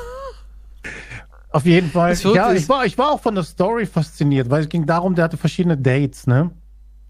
[1.52, 2.14] Auf jeden Fall.
[2.34, 5.24] Ja, ich war, ich war auch von der Story fasziniert, weil es ging darum, der
[5.24, 6.50] hatte verschiedene Dates, ne?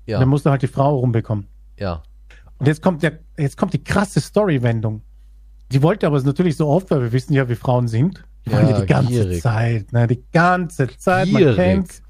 [0.06, 1.46] Ja, Der musste halt die Frau rumbekommen.
[1.78, 2.02] ja.
[2.58, 5.00] Und jetzt kommt der, jetzt kommt die krasse Story-Wendung.
[5.72, 8.22] Die wollte aber es natürlich so oft, weil wir wissen ja, wie Frauen sind.
[8.44, 9.40] Die Ja, ja die ganze gierig.
[9.40, 10.06] Zeit, ne?
[10.06, 11.28] Die ganze Zeit.
[11.28, 11.56] Man Gierig.
[11.56, 12.02] kennt's.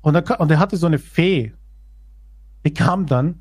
[0.00, 1.52] Und, er, und er hatte so eine Fee.
[2.64, 3.40] Die kam dann.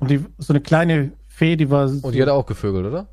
[0.00, 1.88] Und die, so eine kleine Fee, die war.
[1.88, 3.06] So, Und die hat auch gevögelt, oder?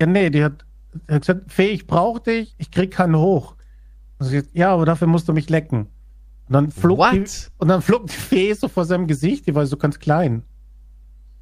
[0.00, 0.64] ja, nee, die hat,
[1.08, 3.54] die hat gesagt, Fee, ich brauch dich, ich krieg keinen hoch.
[4.18, 5.86] Und sie hat, ja, aber dafür musst du mich lecken.
[6.48, 7.12] Und dann flog What?
[7.14, 7.24] die,
[7.58, 10.42] und dann flog die Fee so vor seinem Gesicht, die war so ganz klein.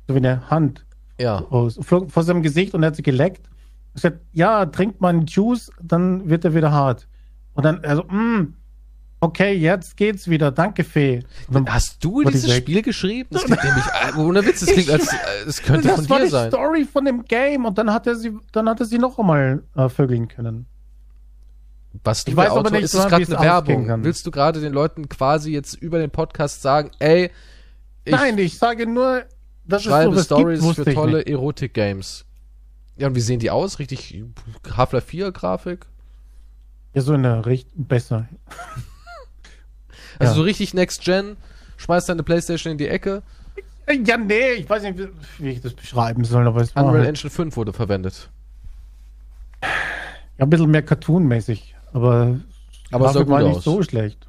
[0.09, 0.85] So wie eine Hand
[1.19, 1.39] Ja.
[1.51, 3.49] aus, flog vor seinem Gesicht und er hat sie geleckt.
[3.95, 7.09] Ich sagte, ja, trink mal einen Juice, dann wird er wieder hart.
[7.55, 8.53] Und dann, also, mm,
[9.21, 11.23] okay, jetzt geht's wieder, danke, Fee.
[11.51, 12.55] Dann, Hast du War die dieses?
[12.55, 13.29] Spiel geschrieben?
[13.33, 15.09] Das klingt nämlich, äh, ohne Witz, das klingt als,
[15.47, 16.51] es könnte das von war dir die sein.
[16.51, 19.63] Story von dem Game und dann hat er sie, dann hat er sie noch einmal
[19.75, 20.67] äh, vögeln können.
[22.05, 24.05] Was du Ich weiß der aber Autor, nicht, ist gerade eine Werbung?
[24.05, 27.31] Willst du gerade den Leuten quasi jetzt über den Podcast sagen, ey,
[28.05, 29.25] ich Nein, ich sage nur,
[29.65, 31.27] dass schreibe es sowas Stories gibt, für tolle.
[31.27, 32.25] Erotik-Games.
[32.99, 33.79] Ja, und wie sehen die aus?
[33.79, 34.23] Richtig
[34.77, 35.87] Half-Life 4-Grafik?
[36.95, 38.29] Ja, so in der Richtung besser.
[40.19, 40.37] Also Ja.
[40.37, 41.37] so richtig Next-Gen,
[41.77, 43.23] schmeißt deine Playstation in die Ecke,
[44.05, 44.99] Ja, nee, ich weiß nicht,
[45.39, 48.29] wie- ich das beschreiben soll, aber es war Unreal halt, Engine 5 wurde verwendet.
[49.63, 52.41] ja, ein bisschen mehr Cartoon-mäßig, aber,
[52.91, 53.65] Aber Grafik war nicht aus.
[53.65, 54.27] so schlecht.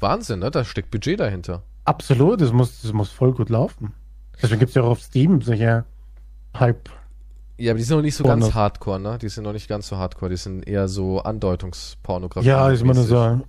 [0.00, 0.50] Wahnsinn, ne?
[0.50, 1.62] Da steckt Budget dahinter.
[1.84, 3.92] Absolut, es muss, es muss voll gut laufen.
[4.42, 5.84] Deswegen gibt es ja auch auf Steam solche
[6.58, 6.88] Hype.
[7.58, 8.46] Ja, aber die sind noch nicht so Pornos.
[8.46, 9.18] ganz hardcore, ne?
[9.18, 12.48] Die sind noch nicht ganz so hardcore, die sind eher so Andeutungspornografie.
[12.48, 13.16] Ja, ist immer nur mäßig.
[13.16, 13.40] so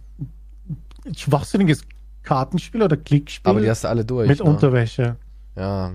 [1.16, 1.84] schwachsinniges
[2.24, 4.28] Kartenspiel oder Klickspiel Aber die hast du alle durch.
[4.30, 4.45] mit ne?
[4.45, 5.18] Unterwäsche.
[5.56, 5.91] Ja.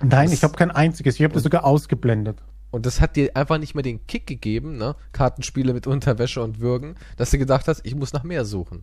[0.00, 1.16] Nein, Das- ich habe kein einziges.
[1.16, 2.38] Ich habe das sogar ausgeblendet.
[2.70, 4.96] Und das hat dir einfach nicht mehr den Kick gegeben, ne?
[5.12, 8.82] Kartenspiele mit Unterwäsche und Würgen, dass du gedacht hast, ich muss nach mehr suchen.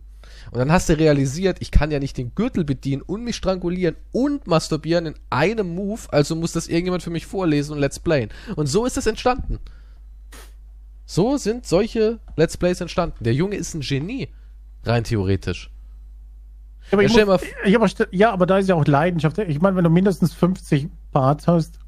[0.50, 3.96] Und dann hast du realisiert, ich kann ja nicht den Gürtel bedienen und mich strangulieren
[4.10, 8.30] und masturbieren in einem Move, also muss das irgendjemand für mich vorlesen und Let's Playen.
[8.56, 9.58] Und so ist es entstanden.
[11.04, 13.22] So sind solche Let's Plays entstanden.
[13.24, 14.28] Der Junge ist ein Genie,
[14.84, 15.70] rein theoretisch.
[16.90, 19.38] Aber Ja, ich muss, ich aber, ja, aber da ist ja auch Leidenschaft.
[19.38, 21.78] Ich meine, wenn du mindestens 50 Parts hast,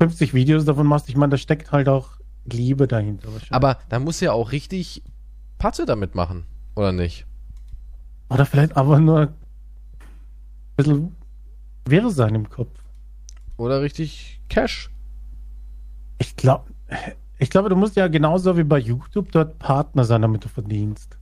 [0.00, 2.10] 50 Videos davon machst, ich meine, da steckt halt auch
[2.44, 3.28] Liebe dahinter.
[3.50, 5.02] Aber da muss ja auch richtig
[5.58, 7.26] Patte damit machen, oder nicht?
[8.28, 9.34] Oder vielleicht aber nur
[10.76, 11.16] bisschen
[11.84, 12.70] wirr sein im Kopf.
[13.56, 14.90] Oder richtig Cash.
[16.18, 16.72] Ich glaube,
[17.38, 21.18] ich glaube, du musst ja genauso wie bei YouTube dort Partner sein, damit du verdienst.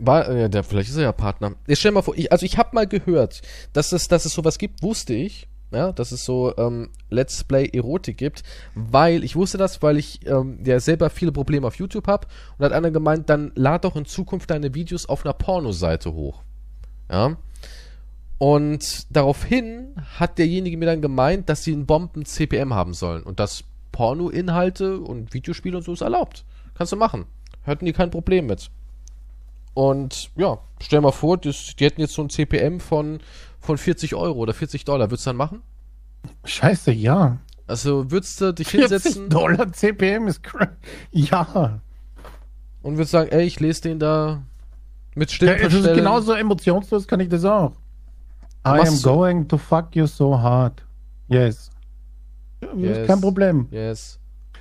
[0.00, 1.52] War, äh, der, vielleicht ist er ja Partner.
[1.66, 4.58] Jetzt stell mal vor, ich, also ich habe mal gehört, dass es, dass es sowas
[4.58, 5.48] gibt, wusste ich.
[5.74, 8.42] Ja, dass es so ähm, Let's Play Erotik gibt,
[8.74, 12.26] weil ich wusste das, weil ich ähm, ja selber viele Probleme auf YouTube habe
[12.58, 16.42] und hat einer gemeint, dann lad doch in Zukunft deine Videos auf einer Pornoseite hoch.
[17.10, 17.38] Ja.
[18.36, 23.40] Und daraufhin hat derjenige mir dann gemeint, dass sie einen Bomben CPM haben sollen und
[23.40, 26.44] dass Porno-Inhalte und Videospiele und so ist erlaubt.
[26.74, 27.26] Kannst du machen.
[27.64, 28.70] Hatten die kein Problem mit.
[29.74, 33.20] Und ja, stell dir mal vor, das, die hätten jetzt so ein CPM von,
[33.60, 35.10] von 40 Euro oder 40 Dollar.
[35.10, 35.62] Würdest du dann machen?
[36.44, 37.38] Scheiße, ja.
[37.66, 40.72] Also würdest du dich 40 hinsetzen Dollar CPM ist cra-
[41.10, 41.80] Ja.
[42.82, 44.42] und würdest sagen, ey, ich lese den da
[45.14, 47.72] mit ja Stimmen das ist genauso emotionslos, kann ich das auch.
[48.66, 50.82] I Machst am du- going to fuck you so hard.
[51.28, 51.70] Yes.
[52.76, 53.06] Yes.
[53.06, 53.68] kein Problem.
[53.70, 54.18] Yes.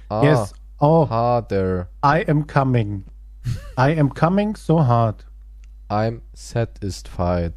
[0.09, 0.53] Ah, Yes.
[0.79, 1.87] Oh, harder.
[2.03, 3.03] I am coming.
[3.77, 5.23] I am coming so hard.
[5.89, 7.53] I'm satisfied.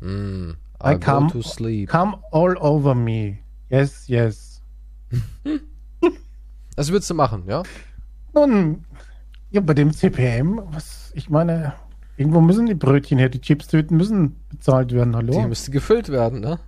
[0.00, 1.88] Mm, I I, come- to sleep.
[1.88, 3.38] Come all over me.
[3.70, 4.62] Yes, yes.
[6.76, 7.62] Das würdest du machen, ja?
[8.34, 8.84] Nun,
[9.50, 11.72] ja, bei dem CPM, was, ich meine,
[12.18, 15.48] irgendwo müssen die Brötchen her, die Chipstüten müssen bezahlt werden, Die hallo?
[15.48, 16.58] müsste gefüllt werden, ne?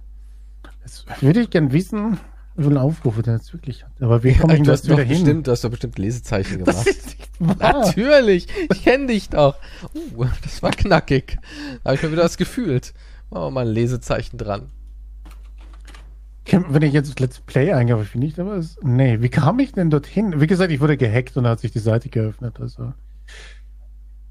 [0.82, 2.18] Das würde ich gern wissen,
[2.58, 3.92] wie viele Aufrufe der jetzt wirklich hat.
[4.00, 5.24] Aber wie komme ich denn du das hast wieder hin?
[5.24, 6.86] bestimmt, du hast doch bestimmt Lesezeichen Das gemacht.
[6.88, 7.84] ist nicht wahr.
[7.84, 9.56] Natürlich, ich kenne dich doch.
[9.94, 11.38] Uh, das war knackig.
[11.84, 12.92] Habe ich mir wieder was gefühlt.
[13.30, 14.70] Machen wir mal ein Lesezeichen dran.
[16.50, 18.76] Wenn ich jetzt Let's Play eingebe, finde ich aber es.
[18.82, 20.40] Nee, wie kam ich denn dorthin?
[20.40, 22.58] Wie gesagt, ich wurde gehackt und da hat sich die Seite geöffnet.
[22.58, 22.94] Also.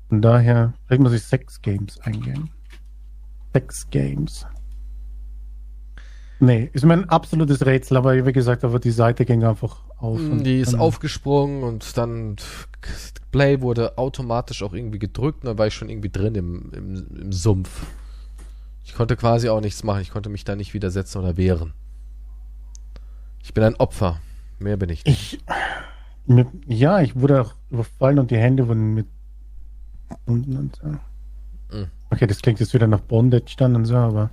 [0.09, 2.49] Von daher, vielleicht muss ich Sex Games eingeben.
[3.53, 4.45] Sex Games.
[6.39, 10.19] Nee, ist mir ein absolutes Rätsel, aber wie gesagt, aber die Seite ging einfach auf.
[10.19, 12.35] und Mm, Die ist aufgesprungen und dann
[13.31, 17.07] Play wurde automatisch auch irgendwie gedrückt und dann war ich schon irgendwie drin im, im,
[17.21, 17.85] im Sumpf.
[18.85, 20.01] Ich konnte quasi auch nichts machen.
[20.01, 21.73] Ich konnte mich da nicht widersetzen oder wehren.
[23.43, 24.19] Ich bin ein Opfer.
[24.59, 25.33] Mehr bin ich nicht.
[25.33, 25.39] Ich.
[26.25, 29.07] Mit, ja, ich wurde auch überfallen und die Hände wurden mit.
[30.25, 30.87] unten und so.
[31.75, 31.87] Mhm.
[32.11, 34.29] Okay, das klingt jetzt wieder nach Bondage dann und so, aber.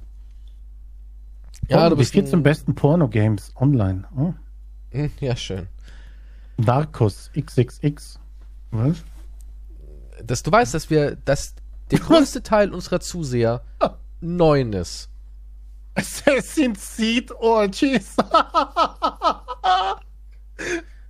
[1.68, 4.04] Ja, oh, du bist 14 ein- besten Porno-Games online.
[4.16, 4.34] Oh.
[4.90, 5.68] Hm, Ja, schön.
[6.56, 8.18] Narcos XXX.
[8.70, 9.04] Was?
[10.22, 11.54] Dass du weißt, dass wir, dass
[11.90, 13.62] der größte Teil unserer Zuseher
[14.20, 15.10] neun ist.
[15.96, 18.16] Assassin's Seed Orgies.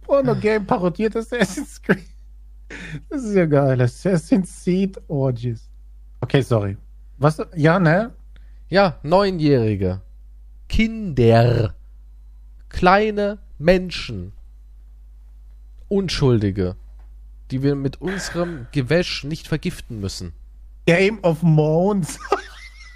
[0.02, 2.04] Porno-Game parodiert Assassin's Creed.
[3.08, 3.80] Das ist ja geil.
[3.80, 5.68] Assassin's Seed Orgies.
[6.20, 6.76] Okay, sorry.
[7.18, 7.40] Was?
[7.54, 8.12] Ja, ne?
[8.68, 10.00] Ja, Neunjährige.
[10.74, 11.72] Kinder.
[12.68, 14.32] Kleine Menschen.
[15.86, 16.74] Unschuldige.
[17.52, 20.32] Die wir mit unserem Gewäsch nicht vergiften müssen.
[20.84, 22.18] Game of Moans.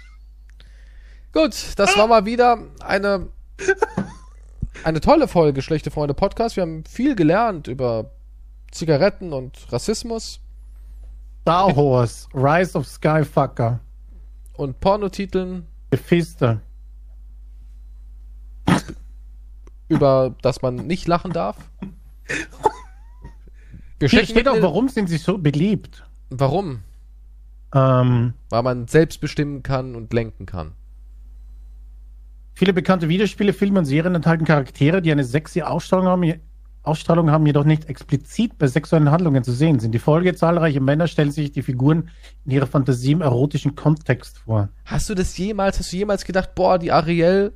[1.31, 3.29] Gut, das war mal wieder eine,
[4.83, 6.57] eine tolle Folge Schlechte Freunde Podcast.
[6.57, 8.11] Wir haben viel gelernt über
[8.71, 10.41] Zigaretten und Rassismus
[11.43, 12.27] Star Wars.
[12.33, 13.79] Rise of Skyfucker.
[14.57, 16.59] und Pornotiteln, Mephisto.
[19.89, 21.57] Über das man nicht lachen darf.
[23.99, 26.05] Hier steht auch, warum sind sie so beliebt?
[26.29, 26.79] Warum?
[27.73, 30.71] Ähm, Weil man selbst bestimmen kann und lenken kann.
[32.53, 36.33] viele bekannte Videospiele, Filme und Serien enthalten Charaktere, die eine sexy Ausstrahlung haben,
[36.83, 39.93] Ausstrahlung haben, jedoch nicht explizit bei sexuellen Handlungen zu sehen sind.
[39.93, 42.09] Die Folge zahlreiche Männer stellen sich die Figuren
[42.45, 44.69] in ihrer Fantasie im erotischen Kontext vor.
[44.85, 47.53] Hast du das jemals, hast du jemals gedacht, boah, die Ariel,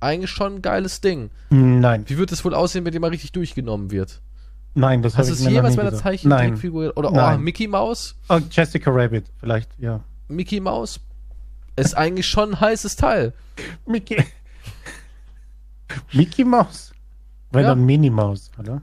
[0.00, 1.30] eigentlich schon ein geiles Ding.
[1.50, 4.20] Nein, Wie wird es wohl aussehen, wenn die mal richtig durchgenommen wird?
[4.74, 5.94] nein, das Hast du ich es jemals bei einer.
[5.94, 7.38] Zeichentrickfigur oder oh.
[7.38, 8.14] Mickey Maus?
[8.28, 10.00] Oh, Jessica Rabbit, vielleicht, ja.
[10.28, 11.00] Mickey Maus
[11.76, 13.32] ist eigentlich schon ein heißes Teil.
[13.86, 14.22] Mickey.
[16.12, 16.92] Mickey Mouse.
[17.50, 17.70] Weil Ja.
[17.70, 18.80] dann Minnie Maus, oder?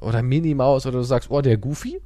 [0.00, 2.00] Oder Minnie Maus oder du sagst, oh, der Goofy?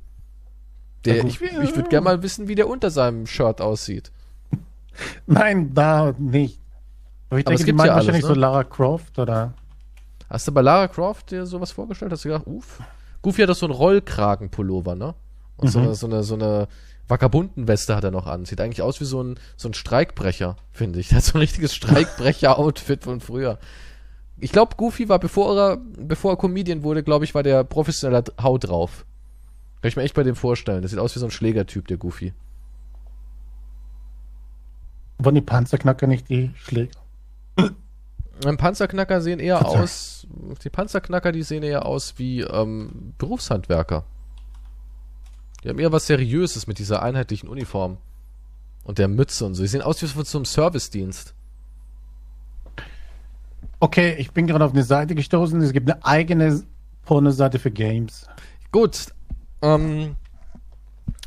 [1.05, 1.89] Der, Der ich Goofy, ich würde ja.
[1.89, 4.13] gerne mal wissen, wie der unter seinem Shirt aussieht.
[5.27, 6.61] Nein, da nicht.
[7.29, 8.29] Aber ich Aber es denke, die gibt ja alles, wahrscheinlich ne?
[8.29, 9.55] so Lara Croft oder.
[10.29, 12.13] Hast du bei Lara Croft dir sowas vorgestellt?
[12.13, 12.81] Hast du gedacht, uff?
[13.23, 15.15] Goofy hat doch so einen Rollkragenpullover, ne?
[15.57, 15.85] Und so, Mhm.
[15.87, 16.69] eine, so eine, so eine
[17.09, 18.45] Vagabundenweste hat er noch an.
[18.45, 21.09] Sieht eigentlich aus wie so ein, so ein Streikbrecher, finde ich.
[21.11, 23.59] Der hat so ein richtiges Streikbrecher-Outfit von früher.
[24.39, 28.25] Ich glaube, Goofy war, bevor er, bevor er Comedian wurde, glaube ich, war der professioneller
[28.43, 29.07] Haut drauf.
[29.81, 30.83] Kann ich mir echt bei dem vorstellen.
[30.83, 32.35] Das sieht aus wie so ein Schlägertyp, der Goofy.
[35.19, 37.01] Waren die Panzerknacker nicht die Schläger?
[38.41, 39.83] Panzerknacker sehen eher Verzeih.
[39.83, 40.27] aus,
[40.63, 44.05] die Panzerknacker, die sehen eher aus wie ähm, Berufshandwerker.
[45.63, 47.99] Die haben eher was Seriöses mit dieser einheitlichen Uniform.
[48.85, 49.63] Und der Mütze und so.
[49.63, 51.35] Die sehen aus wie von so einem Servicedienst.
[53.81, 55.61] Okay, ich bin gerade auf eine Seite gestoßen.
[55.61, 56.63] Es gibt eine eigene
[57.05, 58.27] Pornoseite für Games.
[58.71, 59.09] Gut.
[59.61, 60.17] Ähm,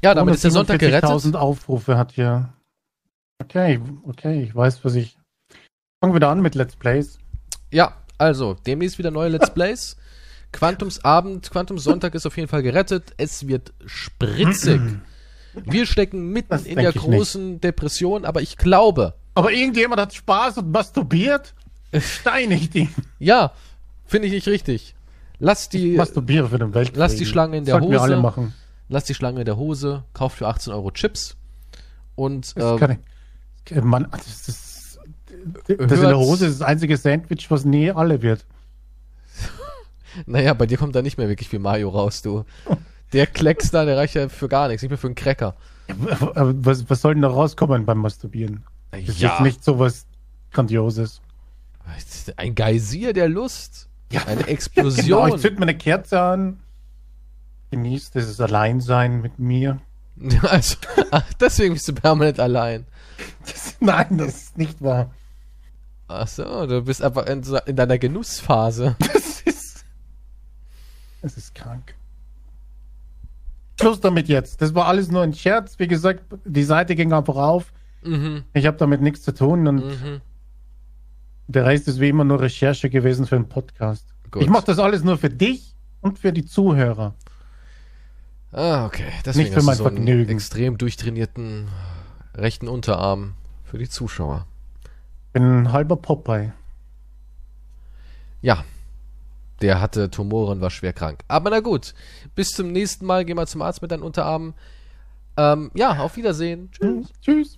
[0.03, 1.09] ja, damit ist der Sonntag gerettet.
[1.09, 2.53] 147.000 Aufrufe hat hier.
[3.41, 5.17] Okay, okay, ich weiß, was ich.
[6.01, 7.19] Fangen wir da an mit Let's Plays.
[7.71, 9.97] Ja, also, demnächst wieder neue Let's Plays.
[10.53, 13.13] Quantumsabend, Quantumssonntag ist auf jeden Fall gerettet.
[13.17, 14.81] Es wird spritzig.
[15.65, 20.13] Wir stecken mitten Das in der ich großen Depression, aber ich glaube, Aber irgendjemand hat
[20.13, 21.53] Spaß und masturbiert.
[21.99, 22.87] Steinig die.
[23.19, 23.51] ja,
[24.05, 24.95] finde ich nicht richtig.
[25.39, 26.97] Lass die, Masturbiere für den Weltkrieg.
[26.97, 28.13] lass die Schlange in der Sollten wir Hose.
[28.13, 28.53] alle machen.
[28.89, 31.35] lass die Schlange in der Hose, kauf für 18 Euro Chips
[32.15, 32.99] und Das äh, kann
[33.71, 33.83] ich.
[33.83, 34.68] Mann, das ist.
[35.67, 38.45] Das in der Hose ist das einzige Sandwich, was nie alle wird.
[40.25, 42.45] naja, bei dir kommt da nicht mehr wirklich viel Mayo raus, du.
[43.13, 45.55] Der Klecks da, der reicht ja für gar nichts, nicht mehr für einen Cracker.
[46.35, 48.63] Aber was, was soll denn da rauskommen beim Masturbieren?
[48.91, 50.05] Das ist jetzt nicht so was
[50.51, 51.21] Grandioses.
[52.37, 53.87] Ein Geysir der Lust.
[54.11, 55.29] Ja, Eine Genau, Explosion.
[55.35, 56.59] ich zünd mir eine Kerze an.
[57.71, 59.79] Genießt dieses Alleinsein mit mir.
[60.41, 60.75] also,
[61.11, 62.85] ach, deswegen bist du permanent allein.
[63.45, 65.11] Das, nein, das ist nicht wahr.
[66.09, 68.95] Ach so, du bist einfach in, in deiner Genussphase.
[69.13, 69.85] Das ist.
[71.21, 71.95] Das ist krank.
[73.79, 74.61] Schluss damit jetzt.
[74.61, 75.79] Das war alles nur ein Scherz.
[75.79, 77.71] Wie gesagt, die Seite ging einfach auf.
[78.03, 80.21] Mhm, Ich habe damit nichts zu tun und mhm.
[81.47, 84.05] der Rest ist wie immer nur Recherche gewesen für einen Podcast.
[84.31, 84.41] Gut.
[84.43, 87.15] Ich mache das alles nur für dich und für die Zuhörer.
[88.51, 89.05] Ah, okay.
[89.25, 90.31] Deswegen Nicht für hast du mein so einen Vergnügen.
[90.31, 91.67] extrem durchtrainierten
[92.35, 93.33] rechten Unterarm
[93.63, 94.47] für die Zuschauer.
[95.33, 96.53] Bin ein halber Popeye.
[98.41, 98.63] Ja.
[99.61, 101.23] Der hatte Tumore und war schwer krank.
[101.27, 101.93] Aber na gut.
[102.35, 103.25] Bis zum nächsten Mal.
[103.25, 104.53] Geh mal zum Arzt mit deinen Unterarmen.
[105.37, 106.69] Ähm, ja, auf Wiedersehen.
[106.71, 107.07] Tschüss.
[107.21, 107.57] Tschüss.